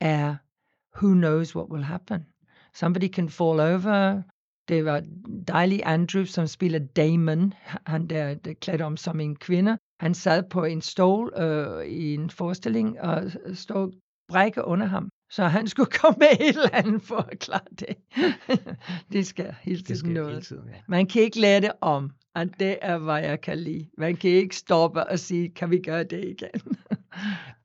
er 0.00 0.36
who 0.96 1.14
knows 1.14 1.56
what 1.56 1.68
will 1.70 1.84
happen. 1.84 2.26
Somebody 2.74 3.08
can 3.08 3.28
fall 3.28 3.60
over. 3.60 4.22
Det 4.68 4.84
var 4.84 5.02
dejlig 5.48 5.82
Andrew, 5.84 6.24
som 6.24 6.46
spiller 6.46 6.78
Damon, 6.78 7.54
han 7.86 8.06
der, 8.06 8.34
der 8.34 8.54
klædt 8.54 8.80
om 8.80 8.96
som 8.96 9.20
en 9.20 9.36
kvinde. 9.36 9.78
Han 10.00 10.14
sad 10.14 10.42
på 10.50 10.64
en 10.64 10.80
stol 10.80 11.32
øh, 11.36 11.86
i 11.86 12.14
en 12.14 12.30
forestilling 12.30 13.00
og 13.00 13.22
stod 13.54 13.92
brække 14.28 14.64
under 14.64 14.86
ham. 14.86 15.08
Så 15.30 15.44
han 15.44 15.66
skulle 15.72 15.90
komme 15.90 16.16
med 16.18 16.46
et 16.46 16.48
eller 16.48 16.70
andet 16.72 17.02
for 17.02 17.16
at 17.16 17.38
klare 17.38 17.60
det. 17.78 17.96
det 19.12 19.26
skal 19.26 19.54
hele 19.62 19.78
Det 19.78 19.86
tiden 19.86 19.98
sker 19.98 20.08
hele 20.08 20.20
noget. 20.20 20.44
tiden, 20.44 20.68
ja. 20.68 20.74
Man 20.88 21.06
kan 21.06 21.22
ikke 21.22 21.40
lære 21.40 21.60
det 21.60 21.72
om, 21.80 22.10
og 22.34 22.46
det 22.60 22.78
er, 22.82 22.98
hvad 22.98 23.20
jeg 23.22 23.40
kan 23.40 23.58
lide. 23.58 23.86
Man 23.98 24.16
kan 24.16 24.30
ikke 24.30 24.56
stoppe 24.56 25.06
og 25.06 25.18
sige, 25.18 25.48
kan 25.48 25.70
vi 25.70 25.78
gøre 25.78 26.04
det 26.04 26.24
igen? 26.24 26.76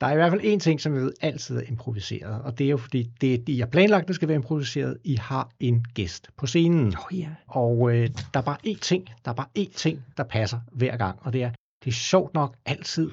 Der 0.01 0.07
er 0.07 0.11
i 0.11 0.15
hvert 0.15 0.31
fald 0.31 0.41
en 0.43 0.59
ting, 0.59 0.81
som 0.81 0.93
jeg 0.93 1.01
ved 1.01 1.13
altid 1.21 1.57
er 1.57 1.61
improviseret, 1.61 2.41
og 2.41 2.57
det 2.57 2.65
er 2.65 2.69
jo 2.69 2.77
fordi, 2.77 3.09
det 3.21 3.47
de 3.47 3.61
er 3.61 3.65
planlagt, 3.65 4.07
det 4.07 4.15
skal 4.15 4.27
være 4.27 4.35
improviseret. 4.35 4.97
I 5.03 5.15
har 5.15 5.49
en 5.59 5.85
gæst 5.93 6.29
på 6.37 6.47
scenen. 6.47 6.87
Oh, 6.87 7.19
ja. 7.19 7.29
Og 7.47 7.95
øh, 7.95 8.09
der 8.33 8.39
er 8.39 8.43
bare 8.43 8.57
én 8.67 8.79
ting, 8.79 9.07
der 9.25 9.31
er 9.31 9.35
bare 9.35 9.47
én 9.59 9.73
ting, 9.75 10.03
der 10.17 10.23
passer 10.23 10.59
hver 10.71 10.97
gang, 10.97 11.19
og 11.21 11.33
det 11.33 11.43
er, 11.43 11.51
det 11.83 11.89
er 11.89 11.95
sjovt 11.95 12.33
nok 12.33 12.55
altid 12.65 13.11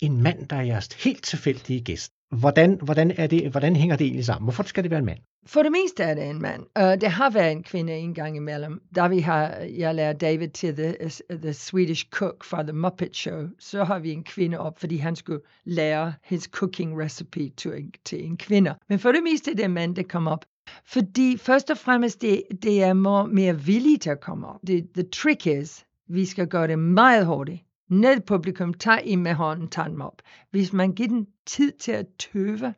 en 0.00 0.22
mand, 0.22 0.48
der 0.48 0.56
er 0.56 0.62
jeres 0.62 0.88
helt 1.04 1.24
tilfældige 1.24 1.80
gæst. 1.80 2.12
Hvordan, 2.30 2.78
hvordan, 2.82 3.10
er 3.16 3.26
det, 3.26 3.50
hvordan 3.50 3.76
hænger 3.76 3.96
det 3.96 4.04
egentlig 4.04 4.24
sammen? 4.24 4.46
Hvorfor 4.46 4.62
skal 4.62 4.82
det 4.82 4.90
være 4.90 4.98
en 4.98 5.06
mand? 5.06 5.18
For 5.46 5.62
det 5.62 5.72
meste 5.72 6.02
er 6.02 6.14
det 6.14 6.30
en 6.30 6.42
mand. 6.42 6.62
Øh, 6.78 6.84
uh, 6.84 6.94
det 7.00 7.10
har 7.10 7.30
været 7.30 7.52
en 7.52 7.62
kvinde 7.62 7.92
en 7.92 8.14
gang 8.14 8.36
imellem. 8.36 8.82
Da 8.96 9.06
vi 9.06 9.18
har, 9.18 9.48
jeg 9.56 9.94
lærer 9.94 10.12
David 10.12 10.48
til 10.48 10.76
the, 10.76 10.94
the 11.30 11.52
Swedish 11.52 12.06
Cook 12.10 12.44
fra 12.44 12.62
The 12.62 12.72
Muppet 12.72 13.16
Show, 13.16 13.46
så 13.58 13.84
har 13.84 13.98
vi 13.98 14.10
en 14.10 14.24
kvinde 14.24 14.58
op, 14.58 14.78
fordi 14.78 14.96
han 14.96 15.16
skulle 15.16 15.40
lære 15.64 16.12
his 16.24 16.42
cooking 16.42 17.00
recipe 17.00 17.48
til 17.56 17.70
en, 17.70 17.92
til 18.04 18.24
en 18.24 18.36
kvinde. 18.36 18.74
Men 18.88 18.98
for 18.98 19.12
det 19.12 19.22
meste 19.22 19.50
er 19.50 19.54
det 19.54 19.64
en 19.64 19.70
mand, 19.70 19.96
der 19.96 20.02
kommer 20.02 20.30
op. 20.30 20.44
Fordi 20.86 21.36
først 21.36 21.70
og 21.70 21.78
fremmest, 21.78 22.22
det, 22.22 22.42
det 22.62 22.82
er 22.82 22.92
mere, 22.92 23.28
mere 23.28 23.60
villige 23.60 23.98
til 23.98 24.10
at 24.10 24.20
komme 24.20 24.46
op. 24.46 24.60
The, 24.66 24.86
the 24.94 25.08
trick 25.12 25.46
is, 25.46 25.84
vi 26.08 26.24
skal 26.24 26.46
gøre 26.46 26.68
det 26.68 26.78
meget 26.78 27.26
hurtigt. 27.26 27.67
Ned 27.88 28.20
publikum, 28.20 28.74
tag 28.74 29.06
i 29.06 29.16
med 29.16 29.34
hånden, 29.34 29.68
tag 29.68 29.84
dem 29.84 30.00
op. 30.00 30.22
Hvis 30.50 30.72
man 30.72 30.92
giver 30.92 31.08
den 31.08 31.26
tid 31.46 31.72
til 31.72 31.92
at 31.92 32.06
tøve, 32.18 32.74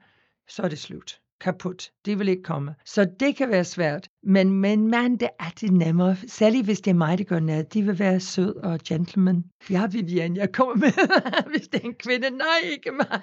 så 0.49 0.63
er 0.63 0.69
det 0.69 0.79
slut 0.79 1.21
kaput. 1.41 1.91
Det 2.05 2.19
vil 2.19 2.29
ikke 2.29 2.43
komme. 2.43 2.75
Så 2.85 3.07
det 3.21 3.37
kan 3.37 3.49
være 3.49 3.65
svært. 3.65 4.09
Men 4.23 4.53
med 4.53 4.73
en 4.73 4.89
mand, 4.89 5.19
det 5.19 5.29
er 5.41 5.51
det 5.61 5.73
nemmere. 5.73 6.17
Særligt 6.27 6.65
hvis 6.65 6.81
det 6.81 6.91
er 6.91 6.95
mig, 6.95 7.19
der 7.19 7.25
gør 7.25 7.41
noget. 7.41 7.75
De 7.75 7.83
vil 7.83 7.99
være 7.99 8.21
sød 8.21 8.57
og 8.57 8.81
gentleman. 8.89 9.45
Ja, 9.71 9.87
Vivian, 9.87 10.37
jeg 10.37 10.53
kommer 10.53 10.75
med. 10.75 10.93
hvis 11.51 11.69
det 11.69 11.81
er 11.81 11.85
en 11.85 11.95
kvinde, 11.95 12.31
nej, 12.31 12.71
ikke 12.73 12.91
mig. 12.91 13.21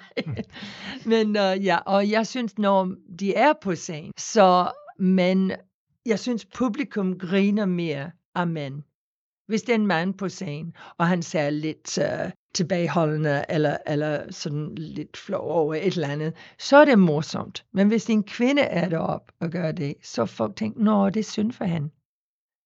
men 1.12 1.28
uh, 1.28 1.64
ja, 1.64 1.76
og 1.76 2.10
jeg 2.10 2.26
synes, 2.26 2.58
når 2.58 2.94
de 3.20 3.34
er 3.34 3.52
på 3.62 3.74
scenen, 3.74 4.12
så, 4.18 4.70
men 4.98 5.52
jeg 6.06 6.18
synes, 6.18 6.44
publikum 6.44 7.18
griner 7.18 7.66
mere 7.66 8.10
af 8.34 8.46
mænd. 8.46 8.82
Hvis 9.48 9.62
det 9.62 9.70
er 9.70 9.74
en 9.74 9.86
mand 9.86 10.14
på 10.14 10.28
scenen, 10.28 10.72
og 10.98 11.06
han 11.06 11.22
ser 11.22 11.50
lidt 11.50 11.98
uh, 11.98 12.30
tilbageholdende 12.54 13.44
eller, 13.48 13.76
eller 13.86 14.32
sådan 14.32 14.74
lidt 14.74 15.16
flov 15.16 15.50
over 15.50 15.74
et 15.74 15.94
eller 15.94 16.08
andet, 16.08 16.32
så 16.58 16.76
er 16.76 16.84
det 16.84 16.98
morsomt. 16.98 17.64
Men 17.72 17.88
hvis 17.88 18.06
en 18.06 18.22
kvinde 18.22 18.62
er 18.62 18.88
deroppe 18.88 19.32
og 19.40 19.50
gør 19.50 19.72
det, 19.72 19.94
så 20.02 20.26
folk 20.26 20.56
tænker, 20.56 20.80
nå, 20.80 21.10
det 21.10 21.20
er 21.20 21.24
synd 21.24 21.52
for 21.52 21.64
hende. 21.64 21.90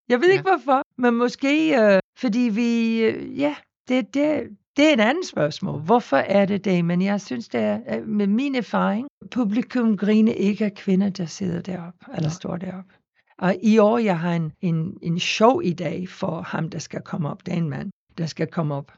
Jeg 0.09 0.21
ved 0.21 0.29
ja. 0.29 0.33
ikke 0.33 0.51
hvorfor, 0.51 0.83
men 0.99 1.15
måske 1.15 1.75
uh, 1.79 1.99
fordi 2.19 2.51
vi, 2.53 3.03
uh, 3.09 3.39
ja, 3.39 3.55
det, 3.89 4.15
det, 4.15 4.49
det 4.77 4.89
er 4.89 4.93
et 4.93 5.01
andet 5.01 5.27
spørgsmål. 5.27 5.81
Hvorfor 5.81 6.17
er 6.17 6.47
det 6.47 6.65
det? 6.65 6.85
Men 6.85 7.03
jeg 7.03 7.21
synes, 7.21 7.49
det 7.49 7.61
er, 7.61 8.05
med 8.07 8.27
min 8.27 8.55
erfaring, 8.55 9.09
publikum 9.31 9.97
griner 9.97 10.33
ikke 10.33 10.65
af 10.65 10.75
kvinder, 10.75 11.11
der 11.11 11.27
sidder 11.27 11.61
deroppe, 11.61 11.99
eller 12.15 12.29
ja. 12.29 12.35
står 12.35 12.57
deroppe. 12.57 12.95
Og 13.43 13.57
i 13.63 13.79
år, 13.79 13.99
jeg 13.99 14.19
har 14.19 14.35
en, 14.35 14.53
en, 14.61 14.99
en 15.03 15.19
show 15.19 15.61
i 15.61 15.73
dag 15.73 16.09
for 16.09 16.43
ham, 16.43 16.69
der 16.69 16.79
skal 16.79 17.01
komme 17.01 17.29
op. 17.29 17.47
Det 17.47 17.55
er 17.55 17.59
en 17.59 17.71
mand, 17.71 17.91
der 18.19 18.27
skal 18.27 18.47
komme 18.47 18.75
op. 18.75 18.93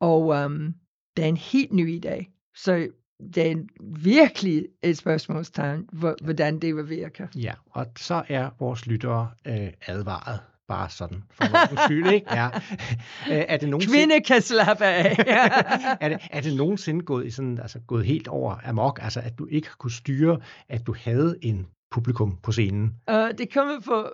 Og 0.00 0.26
um, 0.26 0.74
det 1.16 1.24
er 1.24 1.28
en 1.28 1.36
helt 1.36 1.72
ny 1.72 2.00
idé. 2.00 2.50
Så 2.56 2.88
det 3.34 3.50
er 3.50 3.56
virkelig 3.82 4.66
et 4.82 4.98
spørgsmålstegn, 4.98 5.88
hvordan 6.22 6.58
det 6.58 6.76
vil 6.76 6.88
virke. 6.88 7.28
Ja, 7.36 7.52
og 7.70 7.86
så 7.96 8.22
er 8.28 8.50
vores 8.58 8.86
lyttere 8.86 9.30
øh, 9.46 9.72
advaret 9.86 10.40
bare 10.68 10.90
sådan, 10.90 11.22
for 11.30 11.44
vores 11.50 11.80
skyld, 11.84 12.10
ikke? 12.12 12.34
Ja. 12.34 12.48
Øh, 13.30 13.44
er 13.48 13.56
det 13.56 13.68
nogensinde... 13.68 13.98
Kvinde 13.98 14.20
kan 14.20 14.42
slappe 14.42 14.84
af. 14.84 15.16
er, 16.00 16.08
det, 16.08 16.18
er 16.30 16.40
det 16.40 16.56
nogensinde 16.56 17.04
gået, 17.04 17.26
i 17.26 17.30
sådan, 17.30 17.58
altså, 17.58 17.80
gået 17.80 18.06
helt 18.06 18.28
over 18.28 18.56
amok, 18.64 18.98
altså 19.02 19.20
at 19.20 19.38
du 19.38 19.46
ikke 19.46 19.68
kunne 19.78 19.92
styre, 19.92 20.40
at 20.68 20.86
du 20.86 20.94
havde 21.04 21.38
en 21.42 21.66
publikum 21.90 22.36
på 22.42 22.52
scenen? 22.52 22.94
Uh, 23.10 23.30
det 23.38 23.52
kom 23.52 23.82
på, 23.82 24.12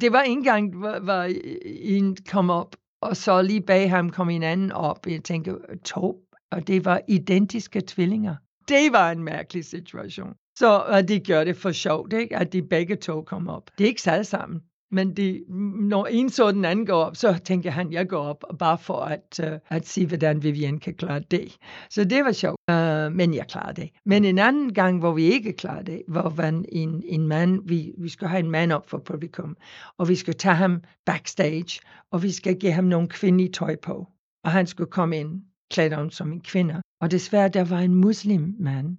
det 0.00 0.12
var 0.12 0.22
en 0.22 0.44
gang, 0.44 0.76
hvor, 0.76 0.98
hvor 0.98 1.28
en 1.64 2.16
kom 2.30 2.50
op, 2.50 2.76
og 3.02 3.16
så 3.16 3.42
lige 3.42 3.60
bag 3.60 3.90
ham 3.90 4.10
kom 4.10 4.30
en 4.30 4.42
anden 4.42 4.72
op. 4.72 5.06
Jeg 5.06 5.24
tænkte, 5.24 5.58
to, 5.84 6.24
og 6.50 6.66
det 6.66 6.84
var 6.84 7.00
identiske 7.08 7.80
tvillinger. 7.86 8.36
Det 8.68 8.92
var 8.92 9.10
en 9.10 9.22
mærkelig 9.22 9.64
situation. 9.64 10.34
Så 10.58 10.78
og 10.78 11.08
de 11.08 11.20
gjorde 11.20 11.44
det 11.44 11.56
for 11.56 11.72
sjovt, 11.72 12.12
ikke? 12.12 12.36
at 12.36 12.52
de 12.52 12.62
begge 12.62 12.96
to 12.96 13.22
kom 13.22 13.48
op. 13.48 13.70
Det 13.78 13.84
er 13.84 13.88
ikke 13.88 14.02
sat 14.02 14.26
sammen. 14.26 14.60
Men 14.92 15.16
de, 15.16 15.44
når 15.88 16.06
en 16.06 16.30
sådan 16.30 16.64
anden 16.64 16.86
går 16.86 17.04
op, 17.04 17.16
så 17.16 17.40
tænker 17.44 17.70
han, 17.70 17.92
jeg 17.92 18.08
går 18.08 18.22
op, 18.22 18.44
bare 18.58 18.78
for 18.78 19.00
at, 19.00 19.40
uh, 19.42 19.58
at 19.68 19.86
se, 19.86 20.06
hvordan 20.06 20.42
Vivian 20.42 20.78
kan 20.78 20.94
klare 20.94 21.20
det. 21.20 21.56
Så 21.90 22.04
det 22.04 22.24
var 22.24 22.32
sjovt, 22.32 22.58
uh, 22.70 23.16
men 23.16 23.34
jeg 23.34 23.46
klarede 23.48 23.80
det. 23.80 23.90
Men 24.06 24.24
en 24.24 24.38
anden 24.38 24.74
gang, 24.74 24.98
hvor 24.98 25.12
vi 25.12 25.22
ikke 25.22 25.52
klarede 25.52 25.92
det, 25.92 26.02
hvor 26.08 26.34
man 26.36 26.64
en, 26.72 27.02
en 27.06 27.28
mand, 27.28 27.68
vi, 27.68 27.92
vi 27.98 28.08
skulle 28.08 28.30
have 28.30 28.44
en 28.44 28.50
mand 28.50 28.72
op 28.72 28.90
for 28.90 28.98
publikum, 28.98 29.56
og 29.98 30.08
vi 30.08 30.14
skulle 30.14 30.38
tage 30.38 30.54
ham 30.54 30.82
backstage, 31.06 31.80
og 32.10 32.22
vi 32.22 32.30
skal 32.30 32.56
give 32.58 32.72
ham 32.72 32.84
nogle 32.84 33.08
kvindelige 33.08 33.52
tøj 33.52 33.76
på. 33.76 34.06
Og 34.44 34.50
han 34.50 34.66
skulle 34.66 34.90
komme 34.90 35.18
ind 35.18 35.42
klædt 35.70 35.92
om 35.92 36.10
som 36.10 36.32
en 36.32 36.40
kvinde. 36.40 36.82
Og 37.00 37.10
desværre, 37.10 37.48
der 37.48 37.64
var 37.64 37.78
en 37.78 37.94
muslim 37.94 38.54
mand, 38.58 38.96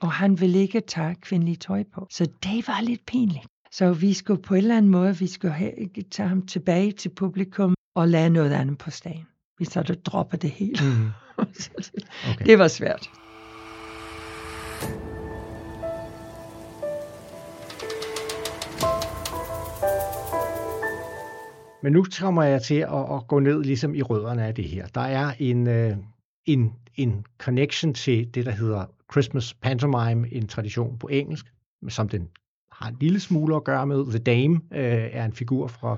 og 0.00 0.12
han 0.12 0.40
ville 0.40 0.58
ikke 0.58 0.80
tage 0.80 1.14
kvindelige 1.14 1.56
tøj 1.56 1.84
på. 1.94 2.06
Så 2.10 2.24
det 2.24 2.68
var 2.68 2.80
lidt 2.82 3.06
pinligt. 3.06 3.46
Så 3.72 3.92
vi 3.92 4.12
skulle 4.12 4.42
på 4.42 4.54
en 4.54 4.58
eller 4.58 4.76
anden 4.76 4.90
måde, 4.90 5.18
vi 5.18 5.26
skulle 5.26 5.54
have, 5.54 5.72
tage 6.10 6.28
ham 6.28 6.46
tilbage 6.46 6.92
til 6.92 7.08
publikum 7.08 7.74
og 7.94 8.08
lade 8.08 8.30
noget 8.30 8.52
andet 8.52 8.78
på 8.78 8.90
stagen. 8.90 9.26
Vi 9.58 9.64
så 9.64 9.82
det 9.82 10.06
dropper 10.06 10.36
det 10.36 10.50
hele. 10.50 10.78
Mm. 10.82 11.08
okay. 12.30 12.44
Det 12.46 12.58
var 12.58 12.68
svært. 12.68 13.10
Men 21.82 21.92
nu 21.92 22.04
kommer 22.20 22.42
jeg 22.42 22.62
til 22.62 22.74
at, 22.74 23.14
at 23.14 23.26
gå 23.28 23.38
ned 23.38 23.64
ligesom 23.64 23.94
i 23.94 24.02
rødderne 24.02 24.46
af 24.46 24.54
det 24.54 24.64
her. 24.64 24.86
Der 24.86 25.00
er 25.00 25.32
en, 25.38 25.66
øh, 25.66 25.96
en, 26.46 26.72
en 26.94 27.26
connection 27.38 27.94
til 27.94 28.34
det, 28.34 28.46
der 28.46 28.52
hedder 28.52 28.86
Christmas 29.12 29.54
Pantomime, 29.54 30.32
en 30.32 30.48
tradition 30.48 30.98
på 30.98 31.08
engelsk, 31.08 31.46
som 31.88 32.08
den 32.08 32.28
har 32.82 32.90
en 32.90 32.96
lille 33.00 33.20
smule 33.20 33.56
at 33.56 33.64
gøre 33.64 33.86
med. 33.86 34.06
The 34.06 34.18
Dame 34.18 34.60
øh, 34.72 35.08
er 35.12 35.24
en 35.24 35.32
figur 35.32 35.66
fra, 35.66 35.96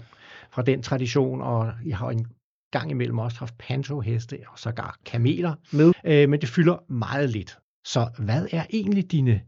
fra 0.51 0.63
den 0.63 0.83
tradition, 0.83 1.43
og 1.43 1.73
jeg 1.87 1.97
har 1.97 2.11
en 2.11 2.27
gang 2.71 2.91
imellem 2.91 3.19
også 3.19 3.39
haft 3.39 3.59
pantoheste 3.59 4.39
og 4.49 4.59
sågar 4.59 4.99
kameler 5.07 5.55
med, 5.73 5.93
øh, 6.05 6.29
men 6.29 6.41
det 6.41 6.49
fylder 6.49 6.93
meget 6.93 7.31
lidt. 7.31 7.59
Så 7.85 8.09
hvad 8.19 8.47
er 8.53 8.65
egentlig 8.73 9.13
dine 9.13 9.41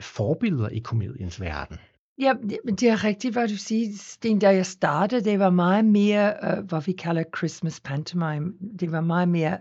forbilleder 0.00 0.68
i 0.68 0.78
komediens 0.78 1.40
verden? 1.40 1.78
Ja, 2.18 2.34
det 2.68 2.82
er 2.82 3.04
rigtigt, 3.04 3.34
hvad 3.34 3.48
du 3.48 3.56
siger, 3.56 3.88
Sten. 3.98 4.38
Da 4.38 4.54
jeg 4.54 4.66
startede, 4.66 5.24
det 5.24 5.38
var 5.38 5.50
meget 5.50 5.84
mere, 5.84 6.34
uh, 6.42 6.64
hvad 6.64 6.82
vi 6.86 6.92
kalder 6.92 7.24
Christmas 7.36 7.80
pantomime. 7.80 8.52
Det 8.80 8.92
var 8.92 9.00
meget 9.00 9.28
mere 9.28 9.58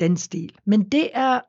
den 0.00 0.16
stil. 0.16 0.52
Men 0.64 0.82
det 0.82 1.10
er 1.14 1.40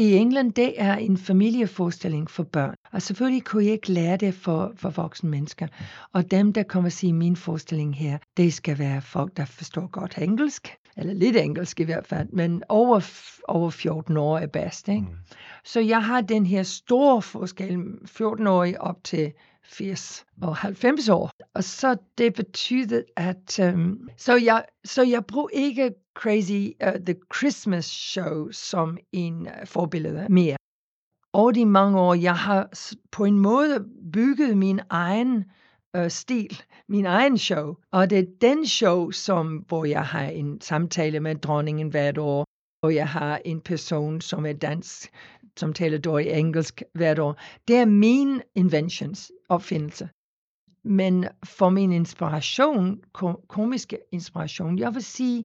i 0.00 0.16
England, 0.16 0.52
det 0.52 0.74
er 0.76 0.96
en 0.96 1.16
familieforestilling 1.16 2.30
for 2.30 2.42
børn. 2.42 2.74
Og 2.92 3.02
selvfølgelig 3.02 3.44
kunne 3.44 3.64
jeg 3.64 3.72
ikke 3.72 3.92
lære 3.92 4.16
det 4.16 4.34
for, 4.34 4.72
for 4.76 4.90
voksne 4.90 5.30
mennesker. 5.30 5.66
Og 6.12 6.30
dem, 6.30 6.52
der 6.52 6.62
kommer 6.62 6.88
og 6.88 6.92
sige 6.92 7.12
min 7.12 7.36
forestilling 7.36 7.96
her, 7.96 8.18
det 8.36 8.54
skal 8.54 8.78
være 8.78 9.00
folk, 9.00 9.36
der 9.36 9.44
forstår 9.44 9.86
godt 9.86 10.18
engelsk. 10.18 10.76
Eller 10.96 11.14
lidt 11.14 11.36
engelsk 11.36 11.80
i 11.80 11.84
hvert 11.84 12.06
fald, 12.06 12.28
men 12.32 12.62
over, 12.68 13.00
over 13.48 13.70
14 13.70 14.16
år 14.16 14.38
er 14.38 14.46
bedst. 14.46 14.88
Ikke? 14.88 15.00
Mm. 15.00 15.16
Så 15.64 15.80
jeg 15.80 16.04
har 16.04 16.20
den 16.20 16.46
her 16.46 16.62
store 16.62 17.22
forskel, 17.22 17.78
14-årige 18.20 18.80
op 18.80 19.04
til 19.04 19.32
80 19.70 20.24
og 20.42 20.56
90 20.56 21.08
år. 21.08 21.30
Og 21.54 21.64
så 21.64 21.96
det 22.18 22.34
betyder, 22.34 23.02
at 23.16 23.60
um, 23.74 24.08
så, 24.16 24.36
jeg, 24.36 24.64
så 24.84 25.02
jeg 25.02 25.24
bruger 25.26 25.48
ikke 25.52 25.90
Crazy 26.14 26.70
uh, 26.86 27.00
The 27.06 27.16
Christmas 27.36 27.84
Show 27.84 28.50
som 28.50 28.98
en 29.12 29.40
uh, 29.40 29.66
forbillede 29.66 30.26
mere. 30.28 30.56
Over 31.32 31.50
de 31.50 31.66
mange 31.66 32.00
år, 32.00 32.14
jeg 32.14 32.36
har 32.36 32.68
på 33.10 33.24
en 33.24 33.38
måde 33.38 33.86
bygget 34.12 34.56
min 34.58 34.80
egen 34.90 35.44
uh, 35.98 36.08
stil, 36.08 36.62
min 36.88 37.06
egen 37.06 37.38
show. 37.38 37.74
Og 37.92 38.10
det 38.10 38.18
er 38.18 38.26
den 38.40 38.66
show, 38.66 39.10
som, 39.10 39.64
hvor 39.68 39.84
jeg 39.84 40.06
har 40.06 40.24
en 40.24 40.60
samtale 40.60 41.20
med 41.20 41.34
dronningen 41.34 41.88
hvert 41.88 42.18
år, 42.18 42.44
og 42.82 42.94
jeg 42.94 43.08
har 43.08 43.40
en 43.44 43.60
person, 43.60 44.20
som 44.20 44.46
er 44.46 44.52
dansk, 44.52 45.10
som 45.56 45.72
taler 45.72 45.98
dårlig 45.98 46.30
engelsk 46.30 46.82
hvert 46.94 47.18
år. 47.18 47.40
Det 47.68 47.76
er 47.76 47.84
min 47.84 48.42
inventions, 48.54 49.32
opfindelse. 49.48 50.08
Men 50.84 51.28
for 51.44 51.68
min 51.68 51.92
inspiration, 51.92 53.00
komiske 53.48 53.98
inspiration, 54.12 54.78
jeg 54.78 54.94
vil 54.94 55.02
sige 55.02 55.42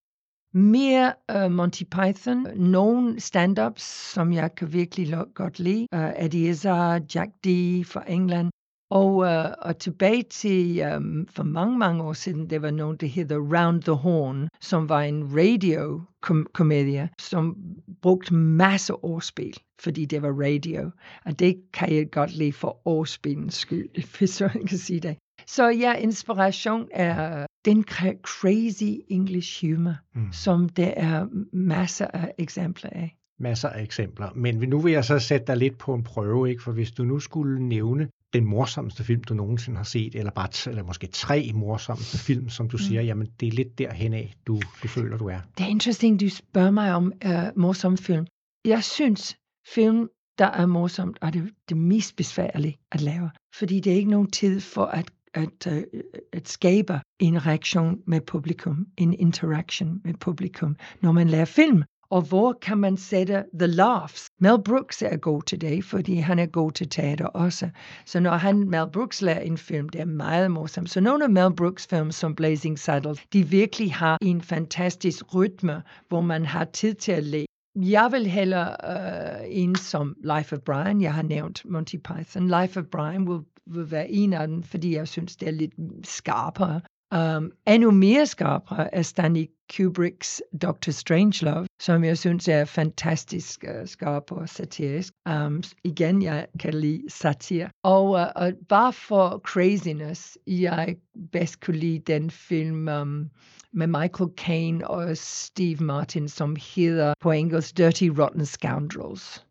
mere 0.54 1.14
uh, 1.36 1.52
Monty 1.52 1.84
Python, 1.84 2.48
nogle 2.58 3.20
stand-ups, 3.20 3.84
som 4.14 4.34
jeg 4.34 4.56
kan 4.56 4.74
virkelig 4.74 5.18
godt 5.34 5.60
lide. 5.60 5.88
Uh, 5.96 6.26
Eddie 6.26 6.50
Izzard, 6.50 7.02
Jack 7.16 7.32
D. 7.46 7.48
fra 7.86 8.12
England. 8.12 8.50
Og, 8.96 9.16
uh, 9.16 9.52
og 9.62 9.78
tilbage 9.78 10.24
til 10.24 10.84
um, 10.96 11.28
for 11.30 11.44
mange, 11.44 11.78
mange 11.78 12.04
år 12.04 12.14
siden, 12.14 12.50
der 12.50 12.60
var 12.60 12.72
nogen, 12.72 12.98
der 12.98 13.08
hedder 13.08 13.38
Round 13.38 13.82
the 13.82 13.92
Horn, 13.92 14.48
som 14.62 14.90
var 14.90 15.02
en 15.02 15.24
radio-komedie, 15.38 17.10
som 17.22 17.58
brugte 18.02 18.34
masser 18.34 19.06
årspil, 19.06 19.58
fordi 19.80 20.06
det 20.06 20.22
var 20.22 20.32
radio. 20.32 20.92
Og 21.26 21.40
det 21.40 21.56
kan 21.74 21.96
jeg 21.96 22.12
godt 22.12 22.36
lide 22.36 22.54
for 22.54 22.88
årspilens 22.88 23.56
skyld, 23.56 23.90
hvis 24.18 24.42
jeg 24.42 24.52
kan 24.52 24.78
sige 24.78 25.00
det. 25.00 25.18
Så 25.48 25.70
ja, 25.70 25.94
inspiration 25.94 26.88
er 26.92 27.46
den 27.66 27.84
crazy 28.24 29.00
English 29.10 29.66
humor, 29.66 29.96
mm. 30.14 30.32
som 30.32 30.70
der 30.70 30.94
er 30.98 31.28
masser 31.54 32.08
af 32.08 32.32
eksempler 32.38 32.90
af. 32.90 33.16
Masser 33.40 33.70
af 33.70 33.84
eksempler. 33.84 34.30
Men 34.36 34.56
nu 34.56 34.80
vil 34.80 34.94
jeg 34.94 35.06
så 35.06 35.20
sætte 35.20 35.48
dig 35.48 35.58
lidt 35.58 35.78
på 35.78 35.94
en 35.94 36.04
prøve, 36.04 36.50
ikke? 36.50 36.64
for 36.64 36.72
hvis 36.72 36.92
du 36.92 37.04
nu 37.04 37.20
skulle 37.20 37.64
nævne 37.64 38.08
den 38.36 38.46
morsomste 38.46 39.04
film, 39.04 39.24
du 39.24 39.34
nogensinde 39.34 39.78
har 39.78 39.84
set, 39.84 40.16
eller 40.16 40.32
bare 40.32 40.70
eller 40.70 40.84
måske 40.84 41.08
tre 41.08 41.52
morsomste 41.54 42.18
film, 42.18 42.50
som 42.50 42.70
du 42.70 42.78
mm. 42.78 42.84
siger, 42.84 43.02
jamen 43.02 43.28
det 43.40 43.48
er 43.48 43.52
lidt 43.52 43.78
derhen 43.78 44.14
af, 44.14 44.34
du, 44.48 44.62
du 44.84 44.88
føler, 44.88 45.18
du 45.18 45.28
er. 45.28 45.40
Det 45.58 45.64
er 45.64 45.68
interessant, 45.68 46.22
du 46.22 46.30
spørger 46.30 46.72
mig 46.72 46.96
om 46.96 47.14
uh, 47.26 47.32
morsom 47.56 47.98
film. 47.98 48.26
Jeg 48.66 48.84
synes, 48.84 49.36
film, 49.68 50.10
der 50.38 50.46
er 50.46 50.66
morsomt, 50.66 51.18
er 51.22 51.30
det, 51.30 51.50
det 51.70 51.78
mest 51.78 52.16
besværlige 52.16 52.78
at 52.92 53.02
lave, 53.02 53.30
fordi 53.56 53.80
det 53.80 53.92
er 53.92 53.98
ikke 53.98 54.12
nogen 54.12 54.32
tid 54.32 54.62
for 54.62 54.86
at 54.86 55.12
at, 55.34 55.68
uh, 55.68 56.00
at 56.34 56.48
skabe 56.48 57.00
en 57.20 57.46
reaktion 57.46 58.02
med 58.08 58.22
publikum, 58.22 58.88
en 58.98 59.14
interaction 59.14 60.02
med 60.04 60.14
publikum, 60.14 60.76
når 61.02 61.12
man 61.12 61.30
laver 61.30 61.46
film. 61.46 61.84
Og 62.10 62.22
hvor 62.22 62.58
kan 62.62 62.78
man 62.78 62.98
sætte 62.98 63.44
the 63.60 63.68
laughs? 63.68 64.30
Mel 64.40 64.64
Brooks 64.66 65.02
er 65.02 65.18
god 65.18 65.42
til 65.42 65.62
det, 65.62 65.84
fordi 65.86 66.16
han 66.16 66.40
er 66.40 66.46
god 66.46 66.72
til 66.72 66.90
teater 66.90 67.26
også. 67.26 67.70
Så 68.06 68.20
når 68.20 68.32
han, 68.32 68.70
Mel 68.70 68.90
Brooks 68.94 69.22
laver 69.22 69.40
en 69.40 69.58
film, 69.58 69.90
det 69.90 70.02
er 70.02 70.06
meget 70.06 70.52
morsomt. 70.52 70.90
Så 70.90 71.02
nogle 71.02 71.24
af 71.24 71.30
Mel 71.30 71.56
Brooks 71.56 71.88
film, 71.88 72.12
som 72.12 72.36
Blazing 72.36 72.80
Saddles, 72.80 73.26
de 73.34 73.44
virkelig 73.44 73.94
har 73.94 74.18
en 74.22 74.42
fantastisk 74.42 75.36
rytme, 75.36 75.84
hvor 76.10 76.22
man 76.22 76.46
har 76.46 76.66
tid 76.66 76.94
til 76.94 77.12
at 77.12 77.24
le. 77.24 77.46
Jeg 77.76 78.10
vil 78.12 78.28
hellere 78.28 78.76
uh, 78.84 79.46
en 79.48 79.76
som 79.76 80.16
Life 80.24 80.56
of 80.56 80.62
Brian. 80.62 81.02
Jeg 81.02 81.14
har 81.14 81.22
nævnt 81.22 81.66
Monty 81.66 81.96
Python. 81.96 82.48
Life 82.62 82.80
of 82.80 82.86
Brian 82.86 83.28
vil, 83.28 83.40
vil 83.68 83.92
være 83.92 84.12
en 84.12 84.34
af 84.34 84.48
dem, 84.48 84.64
fordi 84.64 84.96
jeg 84.96 85.08
synes, 85.08 85.36
det 85.36 85.48
er 85.48 85.52
lidt 85.52 85.74
skarpere. 86.04 86.82
Um, 87.16 87.52
endnu 87.68 87.92
mere 87.92 88.26
skarpere 88.26 88.96
er 88.96 89.02
Stanley 89.02 89.46
Kubricks 89.76 90.42
Dr. 90.62 90.92
Strangelove, 90.92 91.68
som 91.80 92.04
jeg 92.04 92.18
synes 92.18 92.48
er 92.48 92.66
fantastisk 92.66 93.66
uh, 93.68 93.88
skarp 93.88 94.32
og 94.32 94.50
satirisk. 94.50 95.14
Um, 95.30 95.64
igen, 95.84 96.22
jeg 96.22 96.48
kan 96.60 96.74
lide 96.74 97.10
satir. 97.10 97.68
Og, 97.84 98.10
uh, 98.10 98.22
og 98.36 98.54
bare 98.70 98.94
for 98.94 99.42
craziness, 99.46 100.38
jeg 100.48 100.96
bedst 101.32 101.60
kunne 101.60 101.78
lide 101.78 102.00
den 102.00 102.32
film 102.32 102.88
um, 102.88 103.30
med 103.74 103.88
Michael 103.88 104.30
Caine 104.38 104.88
og 104.88 105.18
Steve 105.18 105.84
Martin, 105.84 106.30
som 106.30 106.56
hedder 106.76 107.14
på 107.22 107.32
engelsk 107.32 107.78
Dirty 107.78 108.10
Rotten 108.18 108.46
Scoundrels. 108.46 109.46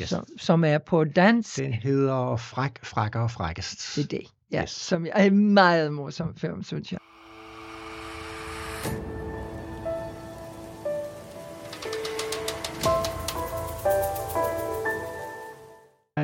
Yes. 0.00 0.08
Som, 0.08 0.24
som 0.38 0.64
er 0.64 0.78
på 0.78 1.04
dansk. 1.04 1.56
Den 1.56 1.72
hedder 1.72 2.36
Fræk, 2.36 2.84
Frækker 2.84 3.20
og 3.20 3.30
Frækkest. 3.30 3.96
Det 3.96 4.04
er 4.04 4.18
det. 4.18 4.26
Ja, 4.52 4.62
yes. 4.62 4.70
som 4.70 5.06
er 5.12 5.24
en 5.24 5.54
meget 5.54 5.92
morsom 5.92 6.34
film, 6.34 6.62
synes 6.62 6.92
jeg. 6.92 6.98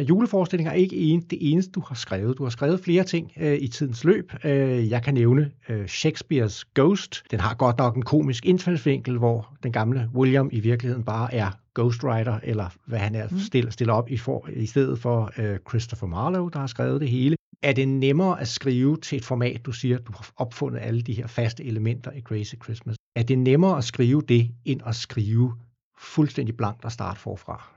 Juleforestillinger 0.09 0.73
er 0.73 0.77
ikke 0.77 0.97
en, 0.97 1.21
det 1.21 1.39
eneste, 1.41 1.73
du 1.73 1.81
har 1.81 1.95
skrevet. 1.95 2.39
Du 2.39 2.43
har 2.43 2.51
skrevet 2.51 2.81
flere 2.81 3.05
ting 3.05 3.33
øh, 3.41 3.59
i 3.61 3.69
tidens 3.69 4.05
løb. 4.05 4.33
Øh, 4.45 4.91
jeg 4.91 5.03
kan 5.03 5.15
nævne 5.15 5.51
øh, 5.69 5.87
Shakespeares 5.87 6.65
Ghost. 6.65 7.23
Den 7.31 7.41
har 7.41 7.55
godt 7.55 7.79
nok 7.79 7.97
en 7.97 8.03
komisk 8.03 8.47
indfaldsvinkel, 8.47 9.19
hvor 9.19 9.57
den 9.63 9.73
gamle 9.73 10.11
William 10.15 10.49
i 10.53 10.61
virkeligheden 10.61 11.05
bare 11.05 11.35
er 11.35 11.51
ghostwriter, 11.75 12.39
eller 12.43 12.69
hvad 12.87 12.99
han 12.99 13.15
er, 13.15 13.29
mm. 13.31 13.39
stiller, 13.39 13.71
stiller 13.71 13.95
op 13.95 14.11
i, 14.11 14.17
for, 14.17 14.49
i 14.53 14.67
stedet 14.67 14.99
for 14.99 15.33
øh, 15.39 15.59
Christopher 15.69 16.09
Marlowe, 16.09 16.51
der 16.53 16.59
har 16.59 16.67
skrevet 16.67 17.01
det 17.01 17.09
hele. 17.09 17.37
Er 17.63 17.73
det 17.73 17.89
nemmere 17.89 18.41
at 18.41 18.49
skrive 18.49 18.97
til 19.01 19.19
et 19.19 19.25
format, 19.25 19.67
du 19.67 19.73
siger, 19.73 19.99
du 19.99 20.13
har 20.13 20.33
opfundet 20.37 20.81
alle 20.81 21.03
de 21.03 21.15
her 21.15 21.27
faste 21.27 21.65
elementer 21.65 22.13
i 22.13 22.21
Crazy 22.21 22.55
Christmas? 22.65 22.97
Er 23.17 23.23
det 23.23 23.39
nemmere 23.39 23.79
at 23.79 23.85
skrive 23.85 24.23
det, 24.23 24.51
end 24.65 24.81
at 24.87 24.97
skrive 24.97 25.57
fuldstændig 25.99 26.57
blankt 26.57 26.85
og 26.85 26.93
starte 26.93 27.21
forfra? 27.21 27.73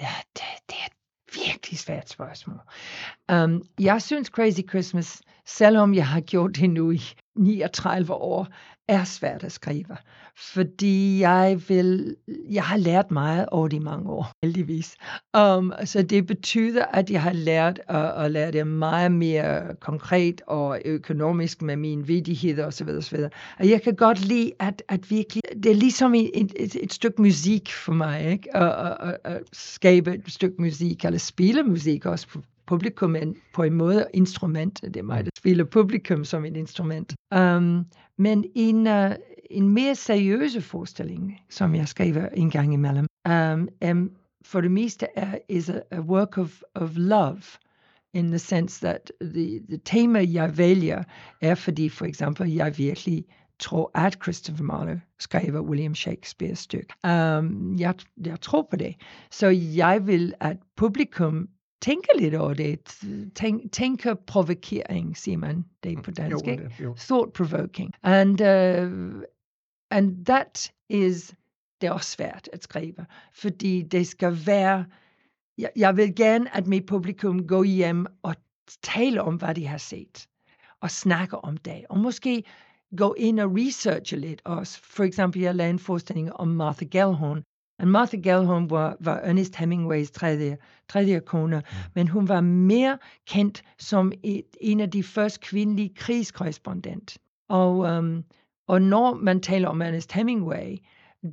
Ja, 0.00 0.12
det, 0.34 0.42
det 0.68 0.76
er 0.84 0.88
virkelig 1.46 1.78
svært 1.78 2.08
spørgsmål. 2.08 2.60
Um, 3.32 3.62
jeg 3.80 4.02
synes 4.02 4.28
Crazy 4.28 4.60
Christmas, 4.68 5.22
selvom 5.46 5.94
jeg 5.94 6.08
har 6.08 6.20
gjort 6.20 6.56
det 6.56 6.70
nu 6.70 6.90
i 6.90 7.00
39 7.36 8.14
år, 8.14 8.48
er 8.88 9.04
svært 9.04 9.44
at 9.44 9.52
skrive. 9.52 9.96
Fordi 10.38 11.20
jeg 11.20 11.62
vil, 11.68 12.16
jeg 12.50 12.62
har 12.62 12.76
lært 12.76 13.10
meget 13.10 13.46
over 13.48 13.68
de 13.68 13.80
mange 13.80 14.10
år, 14.10 14.32
heldigvis. 14.42 14.96
Um, 15.38 15.72
så 15.84 16.02
det 16.02 16.26
betyder, 16.26 16.84
at 16.84 17.10
jeg 17.10 17.22
har 17.22 17.32
lært 17.32 17.80
at, 17.88 18.24
at 18.24 18.30
lære 18.30 18.52
det 18.52 18.66
meget 18.66 19.12
mere 19.12 19.74
konkret 19.80 20.42
og 20.46 20.80
økonomisk 20.84 21.62
med 21.62 21.76
mine 21.76 22.06
vidigheder 22.06 22.66
osv. 22.66 22.88
osv. 22.88 23.18
Og 23.58 23.68
jeg 23.68 23.82
kan 23.82 23.94
godt 23.96 24.24
lide, 24.24 24.52
at, 24.60 24.82
at 24.88 25.10
virkelig, 25.10 25.42
det 25.62 25.70
er 25.70 25.74
ligesom 25.74 26.14
et, 26.14 26.52
et, 26.56 26.76
et 26.82 26.92
stykke 26.92 27.22
musik 27.22 27.72
for 27.72 27.92
mig, 27.92 28.30
ikke? 28.30 28.56
At, 28.56 28.86
at, 28.86 28.96
at, 29.00 29.32
at 29.32 29.42
skabe 29.52 30.14
et 30.14 30.32
stykke 30.32 30.62
musik, 30.62 31.04
eller 31.04 31.18
spille 31.18 31.62
musik 31.62 32.06
også 32.06 32.28
på, 32.28 32.42
publikum 32.66 33.16
er 33.16 33.32
på 33.54 33.62
en 33.62 33.72
måde 33.72 34.06
instrument. 34.14 34.80
Det 34.82 34.96
er 34.96 35.02
mig, 35.02 35.24
der 35.24 35.30
spiller 35.38 35.64
publikum 35.64 36.24
som 36.24 36.44
et 36.44 36.56
instrument. 36.56 37.14
Um, 37.36 37.84
men 38.18 38.44
en, 38.54 38.86
uh, 38.86 39.10
en 39.50 39.68
mere 39.68 39.94
seriøse 39.94 40.60
forestilling, 40.60 41.40
som 41.50 41.74
jeg 41.74 41.88
skriver 41.88 42.28
en 42.28 42.50
gang 42.50 42.72
imellem, 42.72 43.06
um, 43.28 43.68
um, 43.90 44.10
for 44.44 44.60
det 44.60 44.70
meste 44.70 45.06
er 45.16 45.38
is 45.48 45.68
a, 45.68 45.80
a 45.90 46.00
work 46.00 46.38
of, 46.38 46.62
of 46.74 46.90
love 46.96 47.42
in 48.14 48.28
the 48.28 48.38
sense 48.38 48.86
that 48.86 49.12
the, 49.20 49.60
the 49.68 49.78
tema, 49.84 50.24
jeg 50.32 50.58
vælger, 50.58 51.02
er 51.42 51.54
fordi 51.54 51.88
for 51.88 52.04
eksempel, 52.04 52.52
jeg 52.52 52.78
virkelig 52.78 53.24
tror, 53.58 53.90
at 53.94 54.18
Christopher 54.22 54.64
Marlowe 54.64 55.00
skriver 55.18 55.60
William 55.60 55.92
Shakespeare's 55.92 56.54
stykke. 56.54 56.94
Um, 57.04 57.76
jeg, 57.78 57.94
jeg 58.24 58.40
tror 58.40 58.68
på 58.70 58.76
det. 58.76 58.94
Så 59.30 59.46
jeg 59.76 60.06
vil, 60.06 60.34
at 60.40 60.56
publikum 60.76 61.48
tænker 61.82 62.18
lidt 62.18 62.34
over 62.34 62.54
det. 62.54 62.98
Tænk, 63.34 63.72
tænker 63.72 64.14
provokering, 64.14 65.16
siger 65.16 65.36
man 65.36 65.64
det 65.82 66.02
på 66.02 66.10
dansk. 66.10 66.46
Jo, 66.46 66.68
jo. 66.80 66.94
Thought 66.98 67.32
provoking. 67.32 67.92
And, 68.02 68.40
uh, 68.40 69.22
and 69.90 70.24
that 70.26 70.72
is, 70.88 71.34
det 71.80 71.86
er 71.86 71.92
også 71.92 72.10
svært 72.10 72.48
at 72.52 72.62
skrive, 72.62 73.06
fordi 73.34 73.82
det 73.82 74.06
skal 74.06 74.46
være, 74.46 74.84
jeg, 75.58 75.70
jeg 75.76 75.96
vil 75.96 76.14
gerne, 76.14 76.56
at 76.56 76.66
mit 76.66 76.86
publikum 76.86 77.46
går 77.46 77.64
hjem 77.64 78.06
og 78.22 78.34
tale 78.82 79.22
om, 79.22 79.34
hvad 79.34 79.54
de 79.54 79.66
har 79.66 79.78
set, 79.78 80.28
og 80.80 80.90
snakke 80.90 81.36
om 81.36 81.56
det, 81.56 81.84
og 81.90 81.98
måske 81.98 82.44
gå 82.96 83.14
ind 83.18 83.40
og 83.40 83.50
researche 83.56 84.18
lidt 84.18 84.42
også. 84.44 84.80
For 84.82 85.04
eksempel, 85.04 85.42
jeg 85.42 85.54
lavede 85.54 85.70
en 85.70 85.78
forestilling 85.78 86.32
om 86.32 86.48
Martha 86.48 86.84
Gellhorn, 86.84 87.42
og 87.78 87.88
Martha 87.88 88.16
Gellhorn 88.16 88.70
var, 88.70 88.96
var 89.00 89.16
Ernest 89.16 89.56
Hemingways 89.56 90.10
tredje, 90.10 90.58
tredje 90.88 91.20
kone, 91.20 91.62
men 91.94 92.08
hun 92.08 92.28
var 92.28 92.40
mere 92.40 92.98
kendt 93.26 93.62
som 93.78 94.12
et, 94.22 94.56
en 94.60 94.80
af 94.80 94.90
de 94.90 95.02
første 95.02 95.40
kvindelige 95.40 95.94
krigskorrespondent. 95.94 97.18
Og, 97.48 97.78
um, 97.78 98.24
og 98.68 98.82
når 98.82 99.14
man 99.14 99.40
taler 99.40 99.68
om 99.68 99.82
Ernest 99.82 100.12
Hemingway, 100.12 100.76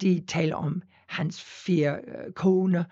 de 0.01 0.23
taler 0.27 0.55
om 0.55 0.81
hans 1.07 1.41
fire 1.41 1.99
uh, 2.07 2.33
koner, 2.33 2.83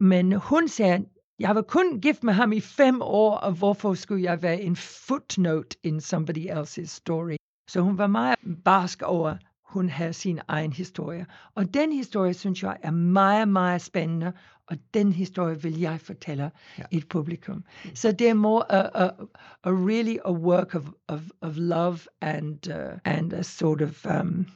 men 0.00 0.32
hun 0.32 0.68
sagde, 0.68 1.04
jeg 1.40 1.54
var 1.54 1.62
kun 1.62 2.00
gift 2.00 2.24
med 2.24 2.34
ham 2.34 2.52
i 2.52 2.60
fem 2.60 3.02
år, 3.02 3.34
og 3.36 3.52
hvorfor 3.52 3.94
skulle 3.94 4.22
jeg 4.22 4.42
være 4.42 4.60
en 4.60 4.76
footnote 4.76 5.76
in 5.82 6.00
somebody 6.00 6.50
else's 6.50 6.86
story? 6.86 7.36
Så 7.68 7.80
hun 7.80 7.98
var 7.98 8.06
meget 8.06 8.38
barsk 8.64 9.02
over, 9.02 9.36
hun 9.70 9.88
har 9.88 10.12
sin 10.12 10.38
egen 10.48 10.72
historie. 10.72 11.26
Og 11.54 11.74
den 11.74 11.92
historie, 11.92 12.34
synes 12.34 12.62
jeg, 12.62 12.76
er 12.82 12.90
meget, 12.90 13.48
meget 13.48 13.82
spændende, 13.82 14.32
og 14.66 14.76
den 14.94 15.12
historie 15.12 15.62
vil 15.62 15.78
jeg 15.78 16.00
fortælle 16.00 16.50
ja. 16.78 16.82
et 16.90 17.08
publikum. 17.08 17.64
Så 17.94 18.12
det 18.12 18.28
er 18.28 18.34
more 18.34 18.72
a, 18.72 19.04
a, 19.04 19.10
a 19.64 19.70
really 19.70 20.16
a 20.24 20.32
work 20.32 20.74
of, 20.74 20.82
of, 21.08 21.20
of 21.40 21.56
love 21.56 21.98
and, 22.20 22.68
uh, 22.68 22.98
and 23.04 23.32
a 23.32 23.42
sort 23.42 23.82
of 23.82 24.06
um, 24.06 24.46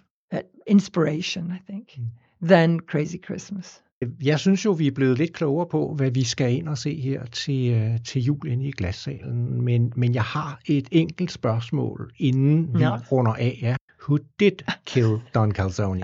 inspiration, 0.66 1.52
I 1.52 1.72
think, 1.72 1.98
mm. 1.98 2.04
than 2.48 2.80
Crazy 2.80 3.16
Christmas. 3.24 3.80
Jeg 4.22 4.40
synes 4.40 4.64
jo, 4.64 4.72
vi 4.72 4.86
er 4.86 4.90
blevet 4.90 5.18
lidt 5.18 5.32
klogere 5.32 5.66
på, 5.66 5.94
hvad 5.96 6.10
vi 6.10 6.24
skal 6.24 6.52
ind 6.52 6.68
og 6.68 6.78
se 6.78 7.00
her 7.00 7.24
til, 7.24 7.70
øh, 7.72 8.02
til 8.04 8.22
jul 8.22 8.46
inde 8.46 8.68
i 8.68 8.72
glassalen. 8.72 9.62
Men, 9.62 9.92
men 9.96 10.14
jeg 10.14 10.22
har 10.22 10.60
et 10.66 10.88
enkelt 10.92 11.30
spørgsmål, 11.30 12.12
inden 12.18 12.74
vi 12.74 12.82
ja. 12.82 12.96
runder 13.12 13.32
af. 13.32 13.58
Ja. 13.62 13.76
Who 14.08 14.18
did 14.38 14.62
kill 14.84 15.22
Don 15.34 15.52
Calzone? 15.52 16.00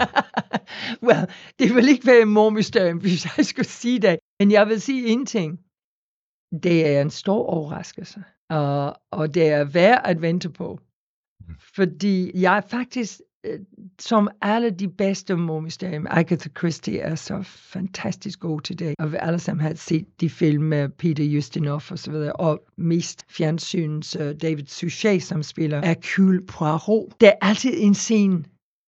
well, 1.07 1.27
det 1.59 1.75
vil 1.75 1.89
ikke 1.89 2.07
være 2.07 2.23
en 2.23 2.29
mormysterium, 2.29 2.99
hvis 2.99 3.37
jeg 3.37 3.47
skulle 3.47 3.67
sige 3.67 3.99
det. 3.99 4.19
Men 4.39 4.51
jeg 4.51 4.69
vil 4.69 4.81
sige 4.81 5.09
en 5.09 5.27
ting. 5.27 5.59
Det 6.63 6.87
er 6.87 7.01
en 7.03 7.11
stor 7.11 7.47
overraskelse. 7.47 8.25
Uh, 8.53 8.93
og 9.11 9.35
det 9.35 9.49
er 9.49 9.65
værd 9.65 10.01
at 10.05 10.23
vente 10.23 10.51
på. 10.51 10.79
Mm. 11.41 11.55
Fordi 11.75 12.41
jeg 12.41 12.65
faktisk 12.69 13.21
som 14.01 14.29
alle 14.43 14.71
de 14.71 14.89
bedste 14.89 15.37
mormysterium. 15.37 16.07
Agatha 16.11 16.49
Christie 16.59 16.99
er 16.99 17.15
så 17.15 17.43
fantastisk 17.43 18.41
god 18.41 18.61
til 18.61 18.79
det. 18.79 18.95
Og 18.99 19.13
vi 19.13 19.17
alle 19.21 19.39
sammen 19.39 19.67
har 19.67 19.75
set 19.75 20.21
de 20.21 20.31
film 20.31 20.65
med 20.65 20.89
Peter 20.89 21.39
Ustinov 21.39 21.83
og 21.91 21.99
så 21.99 22.11
videre. 22.11 22.33
Og 22.33 22.63
mest 22.77 23.25
fjernsyns 23.29 24.17
uh, 24.17 24.27
øh, 24.27 24.35
David 24.43 24.67
Suchet, 24.67 25.23
som 25.23 25.43
spiller 25.43 25.87
Hercule 25.87 26.47
Poirot. 26.47 27.21
Der 27.21 27.29
er 27.29 27.37
altid 27.41 27.73
en 27.77 27.95
scene 27.95 28.45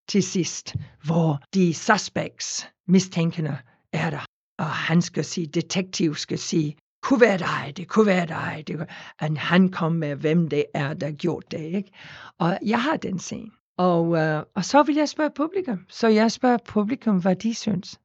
til 0.08 0.22
sidst, 0.22 0.74
hvor 1.04 1.42
de 1.54 1.74
suspects, 1.74 2.68
mistænkende, 2.88 3.58
er 3.92 4.10
der. 4.10 4.24
Og 4.58 4.66
han 4.66 5.02
skal 5.02 5.24
sige, 5.24 5.46
detektiv 5.46 6.14
skal 6.14 6.38
sige, 6.38 6.76
kunne 7.02 7.20
være 7.20 7.38
dig, 7.38 7.72
det 7.76 7.88
kunne 7.88 8.06
være 8.06 8.26
dig. 8.26 8.64
Det 8.66 8.76
kunne... 8.76 8.86
And 9.18 9.36
han 9.36 9.68
kom 9.68 9.92
med, 9.92 10.16
hvem 10.16 10.48
det 10.48 10.64
er, 10.74 10.94
der 10.94 11.10
gjort 11.10 11.44
det. 11.50 11.60
Ikke? 11.60 11.90
Og 12.38 12.58
jeg 12.66 12.82
har 12.82 12.96
den 12.96 13.18
scene. 13.18 13.50
Og, 13.82 14.16
øh, 14.16 14.42
og 14.54 14.64
så 14.64 14.82
vil 14.82 14.94
jeg 14.94 15.08
spørge 15.08 15.30
publikum. 15.36 15.78
Så 15.88 16.08
jeg 16.08 16.32
spørger 16.32 16.58
publikum, 16.68 17.20
hvad 17.20 17.36
de 17.36 17.54
synes. 17.54 18.00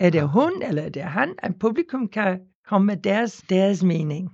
Er 0.00 0.10
det 0.10 0.28
hun, 0.28 0.62
eller 0.62 0.82
er 0.82 0.88
det 0.88 1.02
han? 1.02 1.34
At 1.38 1.58
publikum 1.60 2.08
kan 2.08 2.40
komme 2.68 2.86
med 2.86 2.96
deres, 2.96 3.42
deres 3.50 3.82
mening. 3.82 4.30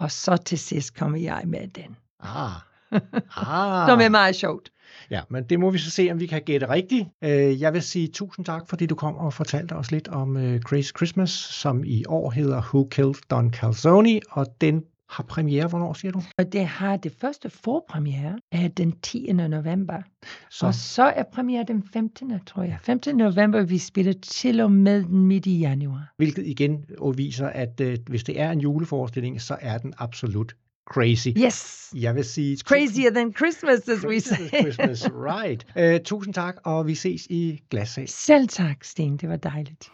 Og 0.00 0.10
så 0.10 0.36
til 0.36 0.58
sidst 0.58 0.96
kommer 0.96 1.18
jeg 1.18 1.42
med 1.46 1.68
den. 1.68 1.96
Ah. 2.20 2.50
Ah. 3.36 3.88
Som 3.88 4.00
er 4.00 4.08
meget 4.08 4.36
sjovt. 4.36 4.70
Ja, 5.10 5.20
men 5.30 5.44
det 5.44 5.60
må 5.60 5.70
vi 5.70 5.78
så 5.78 5.90
se, 5.90 6.08
om 6.12 6.20
vi 6.20 6.26
kan 6.26 6.42
gætte 6.42 6.68
rigtigt. 6.68 7.08
Øh, 7.24 7.60
Jeg 7.60 7.72
vil 7.72 7.82
sige 7.82 8.08
tusind 8.08 8.46
tak, 8.46 8.68
fordi 8.68 8.86
du 8.86 8.94
kom 8.94 9.14
og 9.16 9.32
fortalte 9.32 9.72
os 9.72 9.90
lidt 9.90 10.08
om 10.08 10.36
øh, 10.36 10.60
Crazy 10.60 10.92
Christmas, 10.96 11.30
som 11.30 11.84
i 11.84 12.04
år 12.08 12.30
hedder 12.30 12.62
Who 12.62 12.88
Killed 12.90 13.28
Don 13.30 13.52
Calzone, 13.52 14.20
og 14.30 14.46
den 14.60 14.84
har 15.08 15.24
premiere, 15.24 15.66
hvornår 15.66 15.92
siger 15.92 16.12
du? 16.12 16.22
Og 16.38 16.52
det 16.52 16.66
har 16.66 16.96
det 16.96 17.12
første 17.20 17.50
forpremiere 17.50 18.38
er 18.52 18.68
den 18.68 18.92
10. 19.00 19.32
november. 19.32 20.02
Så, 20.50 20.66
Og 20.66 20.74
så 20.74 21.02
er 21.02 21.22
premiere 21.32 21.64
den 21.68 21.82
15. 21.92 22.32
tror 22.46 22.62
jeg. 22.62 22.78
15. 22.82 23.16
november, 23.16 23.62
vi 23.62 23.78
spiller 23.78 24.12
til 24.12 24.60
og 24.60 24.72
med 24.72 25.02
den 25.02 25.26
midt 25.26 25.46
i 25.46 25.58
januar. 25.58 26.12
hvilket 26.16 26.46
igen 26.46 26.84
viser, 27.16 27.46
at 27.46 27.80
øh, 27.80 27.98
hvis 28.06 28.24
det 28.24 28.40
er 28.40 28.50
en 28.50 28.60
juleforestilling, 28.60 29.40
så 29.40 29.56
er 29.60 29.78
den 29.78 29.94
absolut 29.98 30.54
crazy. 30.90 31.28
Yes! 31.28 31.90
Jeg 31.96 32.14
vil 32.14 32.24
sige... 32.24 32.56
Crazier 32.56 33.10
than 33.10 33.32
Christmas, 33.36 33.88
as 33.88 34.06
we 34.06 34.20
say. 34.20 34.48
Christmas, 34.60 35.08
right. 35.12 35.66
Uh, 35.76 36.00
tusind 36.10 36.34
tak, 36.34 36.56
og 36.64 36.86
vi 36.86 36.94
ses 36.94 37.26
i 37.30 37.62
Glassal. 37.70 38.08
Selv 38.08 38.48
tak, 38.48 38.84
Sten. 38.84 39.16
Det 39.16 39.28
var 39.28 39.36
dejligt. 39.36 39.90